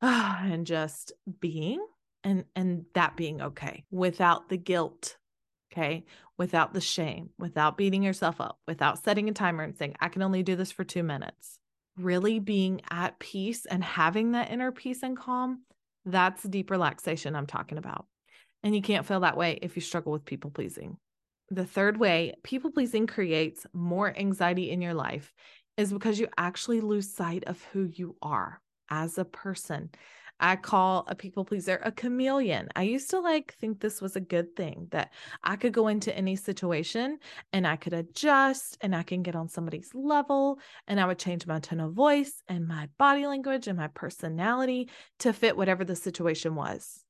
uh, 0.00 0.36
and 0.42 0.66
just 0.66 1.12
being 1.40 1.84
and 2.24 2.44
and 2.54 2.86
that 2.94 3.16
being 3.16 3.40
okay 3.40 3.84
without 3.90 4.48
the 4.48 4.56
guilt 4.56 5.16
Okay. 5.72 6.04
Without 6.38 6.72
the 6.72 6.80
shame, 6.80 7.30
without 7.38 7.76
beating 7.76 8.02
yourself 8.02 8.40
up, 8.40 8.58
without 8.66 9.02
setting 9.02 9.28
a 9.28 9.32
timer 9.32 9.62
and 9.62 9.76
saying, 9.76 9.94
I 10.00 10.08
can 10.08 10.22
only 10.22 10.42
do 10.42 10.56
this 10.56 10.72
for 10.72 10.84
two 10.84 11.02
minutes. 11.02 11.58
Really 11.98 12.38
being 12.38 12.82
at 12.90 13.18
peace 13.18 13.66
and 13.66 13.82
having 13.82 14.32
that 14.32 14.50
inner 14.50 14.70
peace 14.70 15.02
and 15.02 15.16
calm, 15.16 15.62
that's 16.04 16.42
deep 16.42 16.70
relaxation 16.70 17.34
I'm 17.34 17.46
talking 17.46 17.78
about. 17.78 18.06
And 18.66 18.74
you 18.74 18.82
can't 18.82 19.06
feel 19.06 19.20
that 19.20 19.36
way 19.36 19.60
if 19.62 19.76
you 19.76 19.80
struggle 19.80 20.10
with 20.10 20.24
people 20.24 20.50
pleasing. 20.50 20.96
The 21.50 21.64
third 21.64 21.98
way 21.98 22.34
people 22.42 22.72
pleasing 22.72 23.06
creates 23.06 23.64
more 23.72 24.12
anxiety 24.18 24.72
in 24.72 24.82
your 24.82 24.92
life 24.92 25.32
is 25.76 25.92
because 25.92 26.18
you 26.18 26.26
actually 26.36 26.80
lose 26.80 27.14
sight 27.14 27.44
of 27.44 27.62
who 27.66 27.84
you 27.84 28.16
are 28.22 28.60
as 28.90 29.18
a 29.18 29.24
person. 29.24 29.90
I 30.40 30.56
call 30.56 31.04
a 31.06 31.14
people 31.14 31.44
pleaser 31.44 31.80
a 31.84 31.92
chameleon. 31.92 32.66
I 32.74 32.82
used 32.82 33.08
to 33.10 33.20
like 33.20 33.54
think 33.54 33.78
this 33.78 34.02
was 34.02 34.16
a 34.16 34.20
good 34.20 34.56
thing 34.56 34.88
that 34.90 35.12
I 35.44 35.54
could 35.54 35.72
go 35.72 35.86
into 35.86 36.12
any 36.16 36.34
situation 36.34 37.20
and 37.52 37.68
I 37.68 37.76
could 37.76 37.92
adjust 37.92 38.78
and 38.80 38.96
I 38.96 39.04
can 39.04 39.22
get 39.22 39.36
on 39.36 39.48
somebody's 39.48 39.92
level 39.94 40.58
and 40.88 40.98
I 40.98 41.06
would 41.06 41.20
change 41.20 41.46
my 41.46 41.60
tone 41.60 41.78
of 41.78 41.92
voice 41.92 42.42
and 42.48 42.66
my 42.66 42.88
body 42.98 43.28
language 43.28 43.68
and 43.68 43.78
my 43.78 43.86
personality 43.86 44.90
to 45.20 45.32
fit 45.32 45.56
whatever 45.56 45.84
the 45.84 45.94
situation 45.94 46.56
was. 46.56 47.05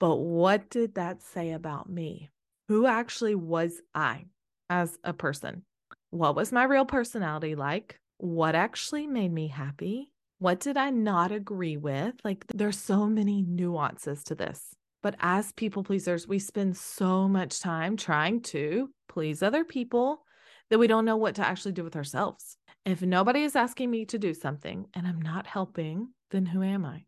But 0.00 0.16
what 0.16 0.70
did 0.70 0.94
that 0.94 1.22
say 1.22 1.52
about 1.52 1.88
me? 1.88 2.30
Who 2.68 2.86
actually 2.86 3.34
was 3.34 3.80
I 3.94 4.24
as 4.70 4.98
a 5.04 5.12
person? 5.12 5.62
What 6.08 6.34
was 6.34 6.50
my 6.50 6.64
real 6.64 6.86
personality 6.86 7.54
like? 7.54 8.00
What 8.16 8.54
actually 8.54 9.06
made 9.06 9.32
me 9.32 9.48
happy? 9.48 10.10
What 10.38 10.58
did 10.58 10.78
I 10.78 10.88
not 10.88 11.32
agree 11.32 11.76
with? 11.76 12.14
Like, 12.24 12.46
there's 12.54 12.78
so 12.78 13.06
many 13.06 13.42
nuances 13.42 14.24
to 14.24 14.34
this. 14.34 14.74
But 15.02 15.16
as 15.20 15.52
people 15.52 15.84
pleasers, 15.84 16.26
we 16.26 16.38
spend 16.38 16.76
so 16.78 17.28
much 17.28 17.60
time 17.60 17.96
trying 17.96 18.40
to 18.42 18.90
please 19.08 19.42
other 19.42 19.64
people 19.64 20.22
that 20.70 20.78
we 20.78 20.86
don't 20.86 21.04
know 21.04 21.16
what 21.16 21.34
to 21.34 21.46
actually 21.46 21.72
do 21.72 21.84
with 21.84 21.96
ourselves. 21.96 22.56
If 22.86 23.02
nobody 23.02 23.42
is 23.42 23.54
asking 23.54 23.90
me 23.90 24.06
to 24.06 24.18
do 24.18 24.32
something 24.32 24.86
and 24.94 25.06
I'm 25.06 25.20
not 25.20 25.46
helping, 25.46 26.08
then 26.30 26.46
who 26.46 26.62
am 26.62 26.86
I? 26.86 27.04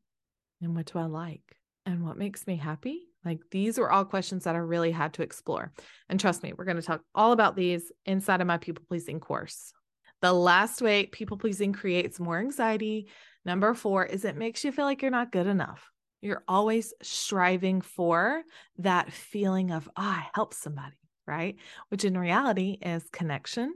And 0.61 0.76
what 0.76 0.92
do 0.92 0.98
I 0.98 1.07
like? 1.07 1.57
And 1.85 2.05
what 2.05 2.16
makes 2.16 2.47
me 2.47 2.57
happy? 2.57 3.09
Like 3.25 3.40
these 3.51 3.79
were 3.79 3.90
all 3.90 4.05
questions 4.05 4.45
that 4.45 4.55
I 4.55 4.59
really 4.59 4.90
had 4.90 5.14
to 5.14 5.23
explore. 5.23 5.73
And 6.09 6.18
trust 6.18 6.42
me, 6.42 6.53
we're 6.53 6.64
going 6.64 6.77
to 6.77 6.83
talk 6.83 7.03
all 7.14 7.33
about 7.33 7.57
these 7.57 7.90
inside 8.05 8.40
of 8.40 8.47
my 8.47 8.59
people 8.59 8.85
pleasing 8.88 9.21
course. 9.21 9.73
The 10.21 10.33
last 10.33 10.81
way 10.81 11.07
people 11.07 11.37
pleasing 11.37 11.73
creates 11.73 12.21
more 12.21 12.38
anxiety. 12.38 13.09
Number 13.45 13.75
four 13.75 14.05
is 14.07 14.25
it 14.25 14.37
makes 14.37 14.64
you 14.64 14.71
feel 14.71 14.85
like 14.85 15.03
you're 15.03 15.11
not 15.11 15.33
good 15.33 15.49
enough. 15.49 15.90
You're 16.21 16.45
always 16.47 16.95
striving 17.03 17.81
for 17.81 18.42
that 18.79 19.12
feeling 19.12 19.73
of, 19.73 19.88
oh, 19.97 20.03
I 20.03 20.29
helped 20.35 20.55
somebody, 20.55 20.97
right? 21.27 21.57
Which 21.88 22.05
in 22.05 22.16
reality 22.16 22.79
is 22.81 23.03
connection, 23.12 23.75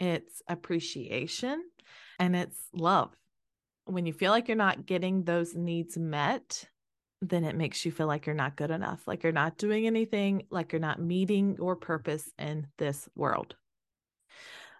it's 0.00 0.42
appreciation, 0.48 1.62
and 2.18 2.34
it's 2.34 2.58
love. 2.72 3.14
When 3.84 4.04
you 4.04 4.12
feel 4.12 4.32
like 4.32 4.48
you're 4.48 4.56
not 4.56 4.86
getting 4.86 5.22
those 5.22 5.54
needs 5.54 5.96
met, 5.96 6.68
then 7.22 7.44
it 7.44 7.56
makes 7.56 7.84
you 7.84 7.92
feel 7.92 8.06
like 8.06 8.26
you're 8.26 8.34
not 8.34 8.56
good 8.56 8.70
enough, 8.70 9.06
like 9.06 9.22
you're 9.22 9.32
not 9.32 9.58
doing 9.58 9.86
anything, 9.86 10.44
like 10.50 10.72
you're 10.72 10.80
not 10.80 11.00
meeting 11.00 11.56
your 11.58 11.76
purpose 11.76 12.30
in 12.38 12.66
this 12.78 13.08
world. 13.14 13.54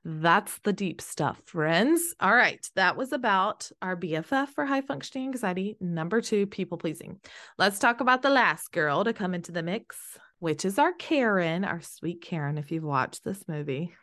That's 0.09 0.59
the 0.59 0.73
deep 0.73 1.01
stuff, 1.01 1.43
friends. 1.47 2.15
All 2.21 2.35
right. 2.35 2.65
That 2.77 2.97
was 2.97 3.13
about 3.13 3.69
our 3.83 3.97
BFF 3.97 4.51
for 4.51 4.65
high 4.65 4.83
functioning 4.83 5.31
anxiety. 5.31 5.77
Number 5.81 6.21
two, 6.21 6.47
people 6.47 6.79
pleasing. 6.79 7.19
Let's 7.59 7.81
talk 7.81 8.01
about 8.01 8.23
the 8.23 8.31
last 8.31 8.71
girl 8.71 9.03
to 9.03 9.13
come 9.13 9.35
into 9.35 9.51
the 9.51 9.65
mix, 9.65 9.97
which 10.39 10.65
is 10.65 10.79
our 10.79 10.93
Karen, 10.93 11.65
our 11.65 11.81
sweet 11.81 12.23
Karen. 12.23 12.57
If 12.57 12.71
you've 12.71 12.85
watched 12.85 13.25
this 13.25 13.43
movie, 13.49 13.95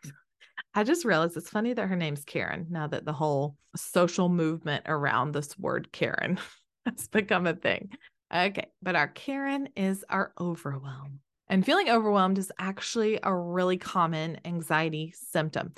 I 0.73 0.83
just 0.83 1.05
realized 1.05 1.37
it's 1.37 1.49
funny 1.49 1.71
that 1.71 1.87
her 1.87 1.95
name's 1.95 2.25
Karen 2.25 2.67
now 2.69 2.87
that 2.87 3.05
the 3.05 3.13
whole 3.13 3.55
social 3.77 4.27
movement 4.27 4.83
around 4.87 5.31
this 5.31 5.57
word 5.57 5.89
Karen 5.93 6.37
has 6.85 7.07
become 7.07 7.47
a 7.47 7.53
thing. 7.53 7.91
Okay. 8.33 8.65
But 8.81 8.95
our 8.95 9.07
Karen 9.07 9.69
is 9.75 10.03
our 10.09 10.33
overwhelm. 10.39 11.19
And 11.47 11.65
feeling 11.65 11.89
overwhelmed 11.89 12.37
is 12.37 12.51
actually 12.57 13.19
a 13.21 13.35
really 13.35 13.77
common 13.77 14.39
anxiety 14.45 15.13
symptom. 15.15 15.73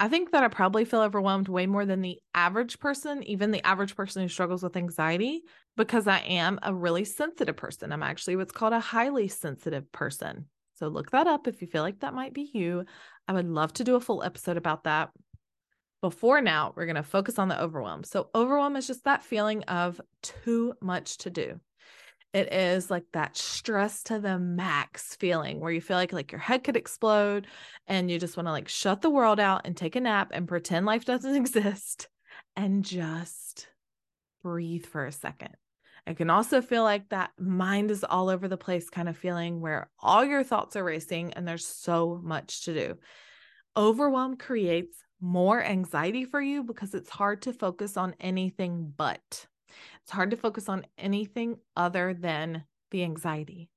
I 0.00 0.08
think 0.08 0.30
that 0.30 0.44
I 0.44 0.48
probably 0.48 0.84
feel 0.84 1.00
overwhelmed 1.00 1.48
way 1.48 1.66
more 1.66 1.84
than 1.84 2.02
the 2.02 2.18
average 2.32 2.78
person, 2.78 3.22
even 3.24 3.50
the 3.50 3.66
average 3.66 3.96
person 3.96 4.22
who 4.22 4.28
struggles 4.28 4.62
with 4.62 4.76
anxiety, 4.76 5.42
because 5.76 6.06
I 6.06 6.20
am 6.20 6.60
a 6.62 6.72
really 6.72 7.04
sensitive 7.04 7.56
person. 7.56 7.92
I'm 7.92 8.04
actually 8.04 8.36
what's 8.36 8.52
called 8.52 8.72
a 8.72 8.80
highly 8.80 9.26
sensitive 9.26 9.90
person. 9.90 10.46
So 10.76 10.86
look 10.86 11.10
that 11.10 11.26
up 11.26 11.48
if 11.48 11.60
you 11.60 11.66
feel 11.66 11.82
like 11.82 12.00
that 12.00 12.14
might 12.14 12.32
be 12.32 12.48
you. 12.54 12.84
I 13.26 13.32
would 13.32 13.48
love 13.48 13.72
to 13.74 13.84
do 13.84 13.96
a 13.96 14.00
full 14.00 14.22
episode 14.22 14.56
about 14.56 14.84
that. 14.84 15.10
Before 16.00 16.40
now, 16.40 16.72
we're 16.76 16.86
going 16.86 16.94
to 16.94 17.02
focus 17.02 17.40
on 17.40 17.48
the 17.48 17.60
overwhelm. 17.60 18.04
So, 18.04 18.30
overwhelm 18.32 18.76
is 18.76 18.86
just 18.86 19.02
that 19.02 19.24
feeling 19.24 19.64
of 19.64 20.00
too 20.22 20.74
much 20.80 21.18
to 21.18 21.30
do. 21.30 21.58
It 22.34 22.52
is 22.52 22.90
like 22.90 23.04
that 23.14 23.36
stress 23.36 24.02
to 24.04 24.18
the 24.18 24.38
max 24.38 25.16
feeling 25.16 25.60
where 25.60 25.72
you 25.72 25.80
feel 25.80 25.96
like 25.96 26.12
like 26.12 26.30
your 26.30 26.40
head 26.40 26.62
could 26.62 26.76
explode 26.76 27.46
and 27.86 28.10
you 28.10 28.18
just 28.18 28.36
want 28.36 28.46
to 28.46 28.52
like 28.52 28.68
shut 28.68 29.00
the 29.00 29.10
world 29.10 29.40
out 29.40 29.62
and 29.64 29.76
take 29.76 29.96
a 29.96 30.00
nap 30.00 30.30
and 30.32 30.46
pretend 30.46 30.84
life 30.84 31.04
doesn't 31.06 31.36
exist 31.36 32.08
and 32.54 32.84
just 32.84 33.68
breathe 34.42 34.84
for 34.84 35.06
a 35.06 35.12
second. 35.12 35.54
It 36.06 36.16
can 36.16 36.30
also 36.30 36.62
feel 36.62 36.84
like 36.84 37.08
that 37.10 37.32
mind 37.38 37.90
is 37.90 38.04
all 38.04 38.30
over 38.30 38.48
the 38.48 38.56
place 38.56 38.88
kind 38.88 39.08
of 39.08 39.16
feeling 39.16 39.60
where 39.60 39.90
all 40.00 40.24
your 40.24 40.42
thoughts 40.42 40.76
are 40.76 40.84
racing 40.84 41.34
and 41.34 41.46
there's 41.46 41.66
so 41.66 42.20
much 42.22 42.64
to 42.64 42.74
do. 42.74 42.98
Overwhelm 43.76 44.36
creates 44.36 44.96
more 45.20 45.62
anxiety 45.62 46.24
for 46.24 46.40
you 46.40 46.62
because 46.62 46.94
it's 46.94 47.10
hard 47.10 47.42
to 47.42 47.52
focus 47.52 47.96
on 47.96 48.14
anything 48.20 48.92
but. 48.96 49.46
It's 50.08 50.14
hard 50.14 50.30
to 50.30 50.38
focus 50.38 50.70
on 50.70 50.86
anything 50.96 51.58
other 51.76 52.14
than 52.14 52.64
the 52.90 53.02
anxiety. 53.02 53.68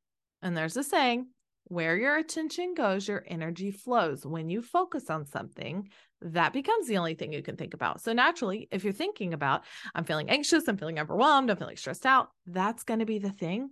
And 0.41 0.56
there's 0.56 0.78
a 0.78 0.84
saying 0.84 1.28
where 1.65 1.98
your 1.98 2.15
attention 2.15 2.74
goes, 2.74 3.06
your 3.06 3.26
energy 3.28 3.70
flows. 3.70 4.26
When 4.26 4.50
you 4.50 4.62
focus 4.62 5.10
on 5.10 5.26
something, 5.26 5.89
that 6.22 6.54
becomes 6.54 6.88
the 6.88 6.98
only 6.98 7.15
thing 7.15 7.34
you 7.34 7.44
can 7.44 7.58
think 7.58 7.74
about. 7.74 8.00
So, 8.00 8.13
naturally, 8.13 8.70
if 8.72 8.86
you're 8.86 8.94
thinking 8.94 9.34
about, 9.34 9.65
I'm 9.94 10.06
feeling 10.06 10.30
anxious, 10.30 10.70
I'm 10.70 10.78
feeling 10.78 11.00
overwhelmed, 11.00 11.50
I'm 11.50 11.58
feeling 11.58 11.76
stressed 11.76 12.06
out, 12.06 12.30
that's 12.46 12.86
going 12.86 13.02
to 13.02 13.06
be 13.06 13.20
the 13.20 13.34
thing 13.34 13.72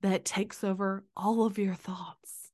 that 0.00 0.24
takes 0.24 0.64
over 0.64 1.04
all 1.16 1.46
of 1.46 1.56
your 1.56 1.76
thoughts. 1.76 2.50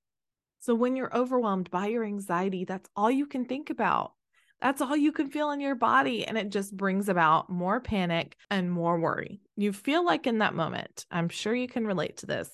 So, 0.58 0.74
when 0.74 0.94
you're 0.94 1.16
overwhelmed 1.16 1.70
by 1.70 1.86
your 1.86 2.04
anxiety, 2.04 2.66
that's 2.66 2.90
all 2.94 3.10
you 3.10 3.24
can 3.24 3.46
think 3.46 3.70
about. 3.70 4.12
That's 4.60 4.80
all 4.80 4.96
you 4.96 5.12
can 5.12 5.30
feel 5.30 5.50
in 5.50 5.60
your 5.60 5.74
body. 5.74 6.26
And 6.26 6.36
it 6.36 6.50
just 6.50 6.76
brings 6.76 7.08
about 7.08 7.48
more 7.48 7.80
panic 7.80 8.36
and 8.50 8.70
more 8.70 8.98
worry. 8.98 9.40
You 9.56 9.72
feel 9.72 10.04
like 10.04 10.26
in 10.26 10.38
that 10.38 10.54
moment, 10.54 11.06
I'm 11.10 11.28
sure 11.28 11.54
you 11.54 11.68
can 11.68 11.86
relate 11.86 12.18
to 12.18 12.26
this. 12.26 12.50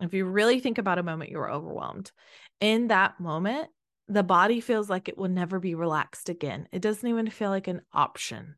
If 0.00 0.14
you 0.14 0.24
really 0.24 0.60
think 0.60 0.78
about 0.78 0.98
a 0.98 1.02
moment 1.02 1.30
you 1.30 1.38
were 1.38 1.50
overwhelmed, 1.50 2.12
in 2.60 2.88
that 2.88 3.18
moment, 3.18 3.68
the 4.08 4.22
body 4.22 4.60
feels 4.60 4.90
like 4.90 5.08
it 5.08 5.16
will 5.16 5.28
never 5.28 5.58
be 5.58 5.74
relaxed 5.74 6.28
again. 6.28 6.68
It 6.72 6.82
doesn't 6.82 7.08
even 7.08 7.30
feel 7.30 7.50
like 7.50 7.68
an 7.68 7.82
option 7.92 8.56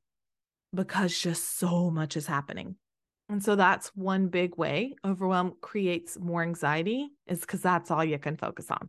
because 0.74 1.16
just 1.16 1.58
so 1.58 1.90
much 1.90 2.16
is 2.16 2.26
happening. 2.26 2.76
And 3.28 3.42
so 3.42 3.56
that's 3.56 3.88
one 3.88 4.28
big 4.28 4.56
way 4.56 4.94
overwhelm 5.04 5.54
creates 5.60 6.18
more 6.18 6.42
anxiety, 6.42 7.08
is 7.26 7.40
because 7.40 7.60
that's 7.60 7.90
all 7.90 8.04
you 8.04 8.18
can 8.18 8.36
focus 8.36 8.70
on. 8.70 8.88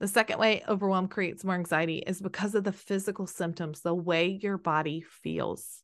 The 0.00 0.08
second 0.08 0.38
way 0.38 0.62
overwhelm 0.66 1.08
creates 1.08 1.44
more 1.44 1.54
anxiety 1.54 1.98
is 1.98 2.22
because 2.22 2.54
of 2.54 2.64
the 2.64 2.72
physical 2.72 3.26
symptoms, 3.26 3.82
the 3.82 3.94
way 3.94 4.38
your 4.42 4.56
body 4.56 5.02
feels. 5.02 5.82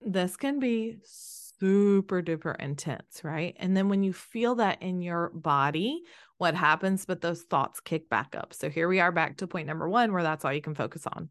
This 0.00 0.36
can 0.36 0.58
be 0.58 0.98
super 1.04 2.22
duper 2.22 2.56
intense, 2.60 3.22
right? 3.22 3.56
And 3.58 3.76
then 3.76 3.88
when 3.88 4.02
you 4.02 4.12
feel 4.12 4.56
that 4.56 4.82
in 4.82 5.00
your 5.00 5.30
body, 5.30 6.02
what 6.38 6.54
happens? 6.54 7.06
But 7.06 7.20
those 7.20 7.42
thoughts 7.42 7.80
kick 7.80 8.10
back 8.10 8.34
up. 8.36 8.52
So 8.52 8.68
here 8.68 8.88
we 8.88 8.98
are 8.98 9.12
back 9.12 9.36
to 9.38 9.46
point 9.46 9.68
number 9.68 9.88
one, 9.88 10.12
where 10.12 10.24
that's 10.24 10.44
all 10.44 10.52
you 10.52 10.60
can 10.60 10.74
focus 10.74 11.06
on. 11.06 11.30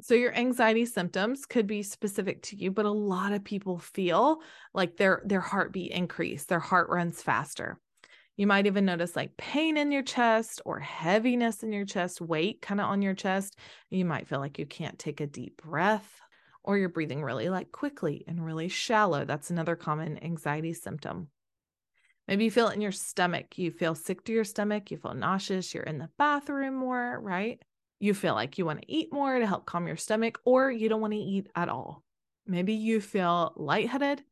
So 0.00 0.14
your 0.14 0.32
anxiety 0.32 0.86
symptoms 0.86 1.44
could 1.44 1.66
be 1.66 1.82
specific 1.82 2.40
to 2.44 2.56
you, 2.56 2.70
but 2.70 2.86
a 2.86 2.90
lot 2.90 3.32
of 3.32 3.42
people 3.42 3.78
feel 3.78 4.42
like 4.72 4.96
their 4.96 5.22
their 5.24 5.40
heartbeat 5.40 5.90
increase, 5.90 6.44
their 6.44 6.60
heart 6.60 6.88
runs 6.88 7.20
faster. 7.20 7.80
You 8.38 8.46
might 8.46 8.68
even 8.68 8.84
notice 8.84 9.16
like 9.16 9.36
pain 9.36 9.76
in 9.76 9.90
your 9.90 10.04
chest 10.04 10.62
or 10.64 10.78
heaviness 10.78 11.64
in 11.64 11.72
your 11.72 11.84
chest, 11.84 12.20
weight 12.20 12.62
kind 12.62 12.80
of 12.80 12.86
on 12.86 13.02
your 13.02 13.12
chest. 13.12 13.58
You 13.90 14.04
might 14.04 14.28
feel 14.28 14.38
like 14.38 14.60
you 14.60 14.64
can't 14.64 14.96
take 14.96 15.20
a 15.20 15.26
deep 15.26 15.60
breath 15.60 16.20
or 16.62 16.78
you're 16.78 16.88
breathing 16.88 17.24
really 17.24 17.48
like 17.48 17.72
quickly 17.72 18.24
and 18.28 18.46
really 18.46 18.68
shallow. 18.68 19.24
That's 19.24 19.50
another 19.50 19.74
common 19.74 20.22
anxiety 20.22 20.72
symptom. 20.72 21.30
Maybe 22.28 22.44
you 22.44 22.52
feel 22.52 22.68
it 22.68 22.76
in 22.76 22.80
your 22.80 22.92
stomach. 22.92 23.58
You 23.58 23.72
feel 23.72 23.96
sick 23.96 24.22
to 24.26 24.32
your 24.32 24.44
stomach. 24.44 24.92
You 24.92 24.98
feel 24.98 25.14
nauseous. 25.14 25.74
You're 25.74 25.82
in 25.82 25.98
the 25.98 26.10
bathroom 26.16 26.76
more, 26.76 27.18
right? 27.20 27.60
You 27.98 28.14
feel 28.14 28.34
like 28.34 28.56
you 28.56 28.64
want 28.64 28.82
to 28.82 28.92
eat 28.92 29.12
more 29.12 29.36
to 29.36 29.46
help 29.48 29.66
calm 29.66 29.88
your 29.88 29.96
stomach, 29.96 30.38
or 30.44 30.70
you 30.70 30.88
don't 30.88 31.00
want 31.00 31.12
to 31.12 31.18
eat 31.18 31.48
at 31.56 31.68
all. 31.68 32.04
Maybe 32.46 32.74
you 32.74 33.00
feel 33.00 33.52
lightheaded 33.56 34.22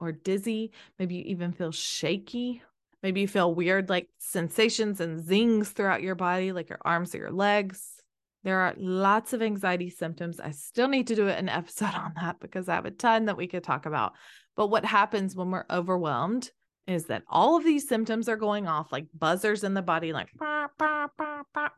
or 0.00 0.12
dizzy. 0.12 0.72
Maybe 0.98 1.14
you 1.14 1.22
even 1.28 1.52
feel 1.52 1.72
shaky 1.72 2.62
Maybe 3.04 3.20
you 3.20 3.28
feel 3.28 3.54
weird 3.54 3.90
like 3.90 4.08
sensations 4.16 4.98
and 4.98 5.22
zings 5.22 5.68
throughout 5.68 6.02
your 6.02 6.14
body, 6.14 6.52
like 6.52 6.70
your 6.70 6.78
arms 6.86 7.14
or 7.14 7.18
your 7.18 7.30
legs. 7.30 8.00
There 8.44 8.60
are 8.60 8.72
lots 8.78 9.34
of 9.34 9.42
anxiety 9.42 9.90
symptoms. 9.90 10.40
I 10.40 10.52
still 10.52 10.88
need 10.88 11.08
to 11.08 11.14
do 11.14 11.28
an 11.28 11.48
episode 11.50 11.94
on 11.94 12.14
that 12.16 12.40
because 12.40 12.66
I 12.66 12.76
have 12.76 12.86
a 12.86 12.90
ton 12.90 13.26
that 13.26 13.36
we 13.36 13.46
could 13.46 13.62
talk 13.62 13.84
about. 13.84 14.14
But 14.56 14.68
what 14.68 14.86
happens 14.86 15.36
when 15.36 15.50
we're 15.50 15.66
overwhelmed 15.70 16.50
is 16.86 17.04
that 17.06 17.24
all 17.28 17.58
of 17.58 17.64
these 17.64 17.86
symptoms 17.86 18.26
are 18.26 18.36
going 18.36 18.66
off 18.66 18.90
like 18.90 19.04
buzzers 19.12 19.64
in 19.64 19.74
the 19.74 19.82
body, 19.82 20.14
like, 20.14 20.28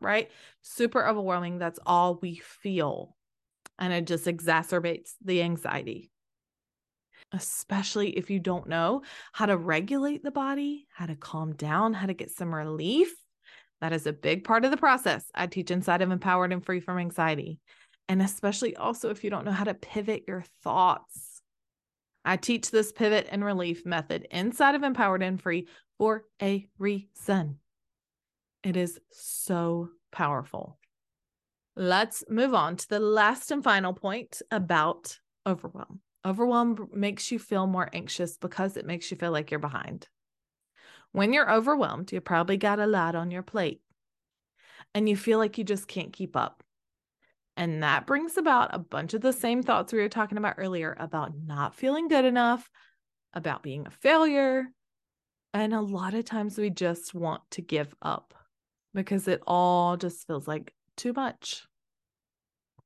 right? 0.01 0.31
Super 0.63 1.05
overwhelming. 1.05 1.59
That's 1.59 1.81
all 1.85 2.21
we 2.23 2.37
feel. 2.37 3.17
And 3.81 3.93
it 3.93 4.07
just 4.07 4.27
exacerbates 4.27 5.15
the 5.25 5.43
anxiety 5.43 6.13
especially 7.37 8.11
if 8.11 8.31
you 8.31 8.41
don't 8.41 8.69
know 8.69 9.03
how 9.33 9.47
to 9.47 9.57
regulate 9.57 10.23
the 10.23 10.31
body, 10.31 10.87
how 10.93 11.07
to 11.07 11.15
calm 11.15 11.55
down, 11.55 11.93
how 11.93 12.07
to 12.07 12.15
get 12.15 12.31
some 12.31 12.55
relief. 12.55 13.15
That 13.81 13.93
is 13.93 14.07
a 14.07 14.13
big 14.13 14.45
part 14.45 14.65
of 14.65 14.71
the 14.71 14.77
process 14.77 15.25
I 15.35 15.47
teach 15.47 15.71
inside 15.71 16.03
of 16.03 16.11
Empowered 16.11 16.53
and 16.53 16.65
Free 16.65 16.81
from 16.81 16.99
Anxiety. 16.99 17.61
And 18.09 18.23
especially 18.23 18.75
also 18.75 19.11
if 19.11 19.23
you 19.23 19.31
don't 19.31 19.45
know 19.45 19.53
how 19.53 19.65
to 19.65 19.75
pivot 19.75 20.25
your 20.27 20.45
thoughts. 20.65 21.43
I 22.25 22.37
teach 22.37 22.71
this 22.71 22.91
pivot 22.91 23.29
and 23.31 23.45
relief 23.45 23.85
method 23.85 24.27
inside 24.31 24.75
of 24.75 24.83
Empowered 24.83 25.23
and 25.23 25.41
Free 25.41 25.69
for 25.99 26.25
a 26.43 26.67
reason. 26.79 27.59
It 28.63 28.77
is 28.77 28.99
so 29.13 29.91
powerful. 30.11 30.79
Let's 31.77 32.25
move 32.29 32.55
on 32.55 32.77
to 32.77 32.89
the 32.89 33.01
last 33.01 33.51
and 33.51 33.63
final 33.63 33.93
point 33.93 34.41
about 34.51 35.19
overwhelm. 35.47 36.01
Overwhelm 36.27 36.89
makes 36.93 37.31
you 37.31 37.39
feel 37.39 37.69
more 37.69 37.89
anxious 37.93 38.37
because 38.37 38.77
it 38.77 38.85
makes 38.85 39.13
you 39.13 39.17
feel 39.17 39.31
like 39.31 39.53
you're 39.53 39.61
behind. 39.61 40.09
When 41.13 41.33
you're 41.33 41.51
overwhelmed, 41.51 42.11
you 42.11 42.21
probably 42.21 42.57
got 42.57 42.81
a 42.81 42.87
lot 42.87 43.15
on 43.15 43.31
your 43.31 43.45
plate 43.45 43.81
and 44.93 45.09
you 45.09 45.17
feel 45.17 45.39
like 45.39 45.57
you 45.57 45.63
just 45.63 45.87
can't 45.87 46.13
keep 46.13 46.37
up. 46.37 46.65
And 47.57 47.83
that 47.85 48.07
brings 48.07 48.37
about 48.37 48.75
a 48.75 48.79
bunch 48.81 49.15
of 49.15 49.21
the 49.21 49.33
same 49.33 49.63
thoughts 49.63 49.93
we 49.93 50.01
were 50.01 50.09
talking 50.09 50.37
about 50.37 50.57
earlier 50.59 50.97
about 50.99 51.33
not 51.47 51.77
feeling 51.77 52.09
good 52.09 52.25
enough, 52.25 52.69
about 53.33 53.63
being 53.63 53.87
a 53.87 53.91
failure. 53.91 54.67
And 55.55 55.73
a 55.73 55.81
lot 55.81 56.15
of 56.15 56.25
times 56.25 56.59
we 56.59 56.71
just 56.71 57.15
want 57.15 57.43
to 57.53 57.63
give 57.63 57.95
up 58.03 58.35
because 58.93 59.29
it 59.29 59.43
all 59.47 59.97
just 59.97 60.27
feels 60.27 60.49
like 60.49 60.75
too 60.97 61.13
much. 61.13 61.67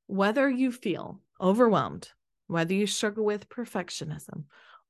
Whether 0.06 0.48
you 0.50 0.70
feel 0.70 1.20
overwhelmed, 1.40 2.10
whether 2.50 2.74
you 2.74 2.86
struggle 2.86 3.24
with 3.24 3.48
perfectionism 3.48 4.44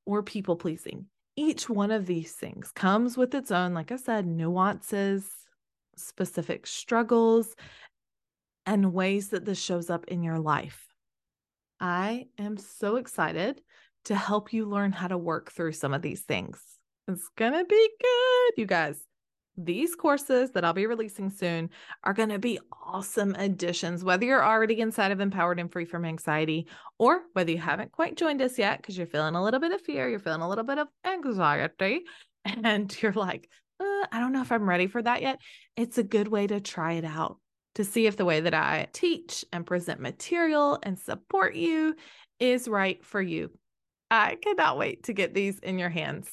or 0.05 0.23
people 0.23 0.55
pleasing. 0.55 1.05
Each 1.35 1.69
one 1.69 1.91
of 1.91 2.05
these 2.05 2.33
things 2.33 2.71
comes 2.71 3.15
with 3.15 3.33
its 3.35 3.51
own, 3.51 3.73
like 3.73 3.91
I 3.91 3.97
said, 3.97 4.25
nuances, 4.25 5.29
specific 5.95 6.65
struggles, 6.65 7.55
and 8.65 8.93
ways 8.93 9.29
that 9.29 9.45
this 9.45 9.61
shows 9.61 9.89
up 9.89 10.05
in 10.07 10.23
your 10.23 10.39
life. 10.39 10.87
I 11.79 12.27
am 12.37 12.57
so 12.57 12.95
excited 12.95 13.61
to 14.05 14.15
help 14.15 14.53
you 14.53 14.65
learn 14.65 14.91
how 14.91 15.07
to 15.07 15.17
work 15.17 15.51
through 15.51 15.73
some 15.73 15.93
of 15.93 16.01
these 16.01 16.21
things. 16.21 16.59
It's 17.07 17.29
going 17.37 17.53
to 17.53 17.65
be 17.65 17.89
good, 18.01 18.61
you 18.61 18.65
guys. 18.65 18.99
These 19.65 19.95
courses 19.95 20.51
that 20.51 20.65
I'll 20.65 20.73
be 20.73 20.85
releasing 20.85 21.29
soon 21.29 21.69
are 22.03 22.13
going 22.13 22.29
to 22.29 22.39
be 22.39 22.59
awesome 22.85 23.35
additions, 23.35 24.03
whether 24.03 24.25
you're 24.25 24.43
already 24.43 24.79
inside 24.79 25.11
of 25.11 25.19
Empowered 25.19 25.59
and 25.59 25.71
Free 25.71 25.85
from 25.85 26.05
Anxiety 26.05 26.67
or 26.97 27.21
whether 27.33 27.51
you 27.51 27.57
haven't 27.57 27.91
quite 27.91 28.17
joined 28.17 28.41
us 28.41 28.57
yet 28.57 28.77
because 28.77 28.97
you're 28.97 29.07
feeling 29.07 29.35
a 29.35 29.43
little 29.43 29.59
bit 29.59 29.71
of 29.71 29.81
fear, 29.81 30.09
you're 30.09 30.19
feeling 30.19 30.41
a 30.41 30.49
little 30.49 30.63
bit 30.63 30.77
of 30.77 30.87
anxiety, 31.05 32.01
and 32.45 33.01
you're 33.01 33.13
like, 33.13 33.49
uh, 33.79 34.05
I 34.11 34.19
don't 34.19 34.33
know 34.33 34.41
if 34.41 34.51
I'm 34.51 34.67
ready 34.67 34.87
for 34.87 35.01
that 35.01 35.21
yet. 35.21 35.39
It's 35.75 35.97
a 35.97 36.03
good 36.03 36.27
way 36.27 36.47
to 36.47 36.59
try 36.59 36.93
it 36.93 37.05
out 37.05 37.37
to 37.75 37.83
see 37.83 38.05
if 38.05 38.17
the 38.17 38.25
way 38.25 38.41
that 38.41 38.53
I 38.53 38.87
teach 38.91 39.45
and 39.53 39.65
present 39.65 39.99
material 39.99 40.79
and 40.83 40.99
support 40.99 41.55
you 41.55 41.95
is 42.39 42.67
right 42.67 43.03
for 43.05 43.21
you. 43.21 43.51
I 44.09 44.35
cannot 44.35 44.77
wait 44.77 45.03
to 45.03 45.13
get 45.13 45.33
these 45.33 45.59
in 45.59 45.79
your 45.79 45.89
hands. 45.89 46.29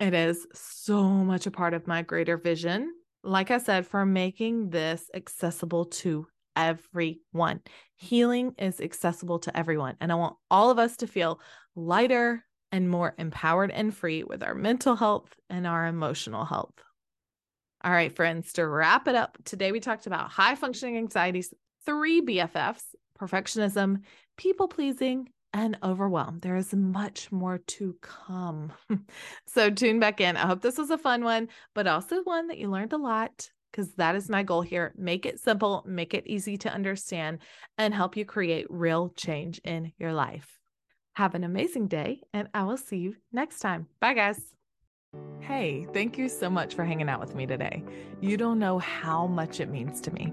It 0.00 0.14
is 0.14 0.46
so 0.54 1.02
much 1.02 1.46
a 1.46 1.50
part 1.50 1.74
of 1.74 1.86
my 1.86 2.02
greater 2.02 2.36
vision. 2.36 2.92
Like 3.24 3.50
I 3.50 3.58
said, 3.58 3.86
for 3.86 4.06
making 4.06 4.70
this 4.70 5.10
accessible 5.12 5.86
to 5.86 6.26
everyone. 6.54 7.60
Healing 7.96 8.54
is 8.58 8.80
accessible 8.80 9.38
to 9.40 9.56
everyone. 9.56 9.96
And 10.00 10.12
I 10.12 10.16
want 10.16 10.36
all 10.50 10.70
of 10.70 10.78
us 10.78 10.96
to 10.98 11.06
feel 11.06 11.40
lighter 11.74 12.44
and 12.70 12.88
more 12.88 13.14
empowered 13.18 13.70
and 13.70 13.94
free 13.94 14.24
with 14.24 14.42
our 14.42 14.54
mental 14.54 14.94
health 14.94 15.34
and 15.48 15.66
our 15.66 15.86
emotional 15.86 16.44
health. 16.44 16.74
All 17.82 17.92
right, 17.92 18.14
friends, 18.14 18.52
to 18.54 18.66
wrap 18.66 19.08
it 19.08 19.14
up, 19.14 19.38
today 19.44 19.72
we 19.72 19.80
talked 19.80 20.06
about 20.06 20.30
high 20.30 20.56
functioning 20.56 20.96
anxieties, 20.96 21.54
three 21.86 22.20
BFFs 22.20 22.82
perfectionism, 23.18 24.02
people 24.36 24.68
pleasing, 24.68 25.28
and 25.52 25.78
overwhelmed. 25.82 26.42
There 26.42 26.56
is 26.56 26.74
much 26.74 27.32
more 27.32 27.58
to 27.58 27.96
come. 28.00 28.72
so 29.46 29.70
tune 29.70 30.00
back 30.00 30.20
in. 30.20 30.36
I 30.36 30.46
hope 30.46 30.60
this 30.60 30.78
was 30.78 30.90
a 30.90 30.98
fun 30.98 31.24
one, 31.24 31.48
but 31.74 31.86
also 31.86 32.22
one 32.22 32.48
that 32.48 32.58
you 32.58 32.68
learned 32.70 32.92
a 32.92 32.98
lot 32.98 33.50
because 33.70 33.92
that 33.94 34.14
is 34.14 34.28
my 34.28 34.42
goal 34.42 34.62
here. 34.62 34.92
Make 34.96 35.26
it 35.26 35.40
simple, 35.40 35.84
make 35.86 36.14
it 36.14 36.26
easy 36.26 36.56
to 36.58 36.72
understand, 36.72 37.38
and 37.76 37.94
help 37.94 38.16
you 38.16 38.24
create 38.24 38.66
real 38.70 39.10
change 39.10 39.60
in 39.64 39.92
your 39.98 40.12
life. 40.12 40.58
Have 41.14 41.34
an 41.34 41.44
amazing 41.44 41.88
day, 41.88 42.22
and 42.32 42.48
I 42.54 42.62
will 42.62 42.76
see 42.76 42.98
you 42.98 43.16
next 43.32 43.60
time. 43.60 43.88
Bye, 44.00 44.14
guys. 44.14 44.40
Hey, 45.40 45.86
thank 45.92 46.18
you 46.18 46.28
so 46.28 46.50
much 46.50 46.74
for 46.74 46.84
hanging 46.84 47.08
out 47.08 47.20
with 47.20 47.34
me 47.34 47.46
today. 47.46 47.82
You 48.20 48.36
don't 48.36 48.58
know 48.58 48.78
how 48.78 49.26
much 49.26 49.60
it 49.60 49.68
means 49.68 50.00
to 50.02 50.12
me. 50.12 50.32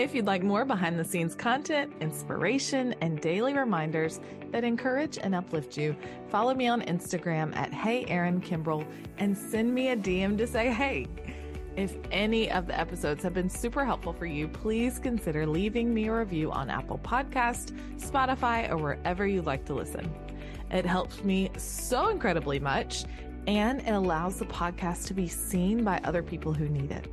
If 0.00 0.14
you'd 0.14 0.24
like 0.24 0.42
more 0.42 0.64
behind 0.64 0.98
the 0.98 1.04
scenes 1.04 1.34
content, 1.34 1.92
inspiration, 2.00 2.94
and 3.02 3.20
daily 3.20 3.52
reminders 3.52 4.18
that 4.50 4.64
encourage 4.64 5.18
and 5.18 5.34
uplift 5.34 5.76
you, 5.76 5.94
follow 6.30 6.54
me 6.54 6.68
on 6.68 6.80
Instagram 6.80 7.54
at 7.54 7.70
Hey 7.70 8.06
Erin 8.06 8.40
Kimbrell 8.40 8.86
and 9.18 9.36
send 9.36 9.74
me 9.74 9.90
a 9.90 9.96
DM 9.96 10.38
to 10.38 10.46
say 10.46 10.72
hey. 10.72 11.06
If 11.76 11.98
any 12.10 12.50
of 12.50 12.66
the 12.66 12.80
episodes 12.80 13.22
have 13.24 13.34
been 13.34 13.50
super 13.50 13.84
helpful 13.84 14.14
for 14.14 14.24
you, 14.24 14.48
please 14.48 14.98
consider 14.98 15.46
leaving 15.46 15.92
me 15.92 16.08
a 16.08 16.14
review 16.14 16.50
on 16.50 16.70
Apple 16.70 16.98
Podcast, 17.04 17.72
Spotify, 17.98 18.70
or 18.70 18.78
wherever 18.78 19.26
you 19.26 19.42
like 19.42 19.66
to 19.66 19.74
listen. 19.74 20.10
It 20.70 20.86
helps 20.86 21.22
me 21.24 21.50
so 21.58 22.08
incredibly 22.08 22.58
much, 22.58 23.04
and 23.46 23.80
it 23.82 23.92
allows 23.92 24.38
the 24.38 24.46
podcast 24.46 25.08
to 25.08 25.14
be 25.14 25.28
seen 25.28 25.84
by 25.84 26.00
other 26.04 26.22
people 26.22 26.54
who 26.54 26.70
need 26.70 26.90
it. 26.90 27.06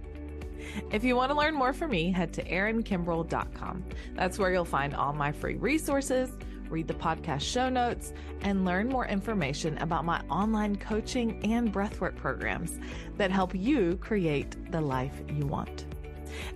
If 0.91 1.03
you 1.03 1.15
want 1.15 1.31
to 1.31 1.37
learn 1.37 1.53
more 1.53 1.73
from 1.73 1.91
me, 1.91 2.11
head 2.11 2.33
to 2.33 2.43
erinkimbrell.com. 2.43 3.83
That's 4.15 4.39
where 4.39 4.51
you'll 4.51 4.65
find 4.65 4.95
all 4.95 5.13
my 5.13 5.31
free 5.31 5.55
resources, 5.55 6.31
read 6.69 6.87
the 6.87 6.93
podcast 6.93 7.41
show 7.41 7.69
notes, 7.69 8.13
and 8.41 8.65
learn 8.65 8.89
more 8.89 9.07
information 9.07 9.77
about 9.79 10.05
my 10.05 10.21
online 10.29 10.75
coaching 10.75 11.43
and 11.51 11.73
breathwork 11.73 12.15
programs 12.15 12.79
that 13.17 13.31
help 13.31 13.55
you 13.55 13.97
create 13.97 14.71
the 14.71 14.81
life 14.81 15.21
you 15.29 15.45
want. 15.45 15.85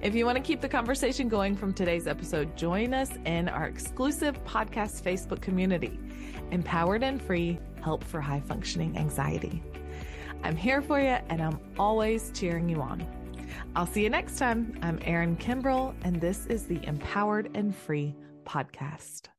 If 0.02 0.16
you 0.16 0.26
want 0.26 0.38
to 0.38 0.44
keep 0.44 0.62
the 0.62 0.70
conversation 0.70 1.28
going 1.30 1.56
from 1.56 1.74
today's 1.74 2.08
episode, 2.08 2.56
join 2.56 2.94
us 2.94 3.10
in 3.26 3.50
our 3.50 3.66
exclusive 3.66 4.44
podcast 4.44 5.02
Facebook 5.02 5.42
community, 5.42 6.00
Empowered 6.52 7.04
and 7.04 7.22
Free 7.22 7.60
Help 7.82 8.04
for 8.04 8.22
High 8.22 8.42
Functioning 8.42 8.98
Anxiety. 8.98 9.64
I'm 10.44 10.56
here 10.56 10.82
for 10.82 11.00
you 11.00 11.18
and 11.30 11.42
I'm 11.42 11.60
always 11.78 12.32
cheering 12.34 12.68
you 12.68 12.82
on. 12.82 13.06
I'll 13.74 13.86
see 13.86 14.04
you 14.04 14.10
next 14.10 14.38
time. 14.38 14.78
I'm 14.82 15.00
Erin 15.04 15.38
Kimbrell, 15.38 15.94
and 16.04 16.20
this 16.20 16.46
is 16.48 16.66
the 16.66 16.86
Empowered 16.86 17.50
and 17.54 17.74
Free 17.74 18.14
podcast. 18.44 19.32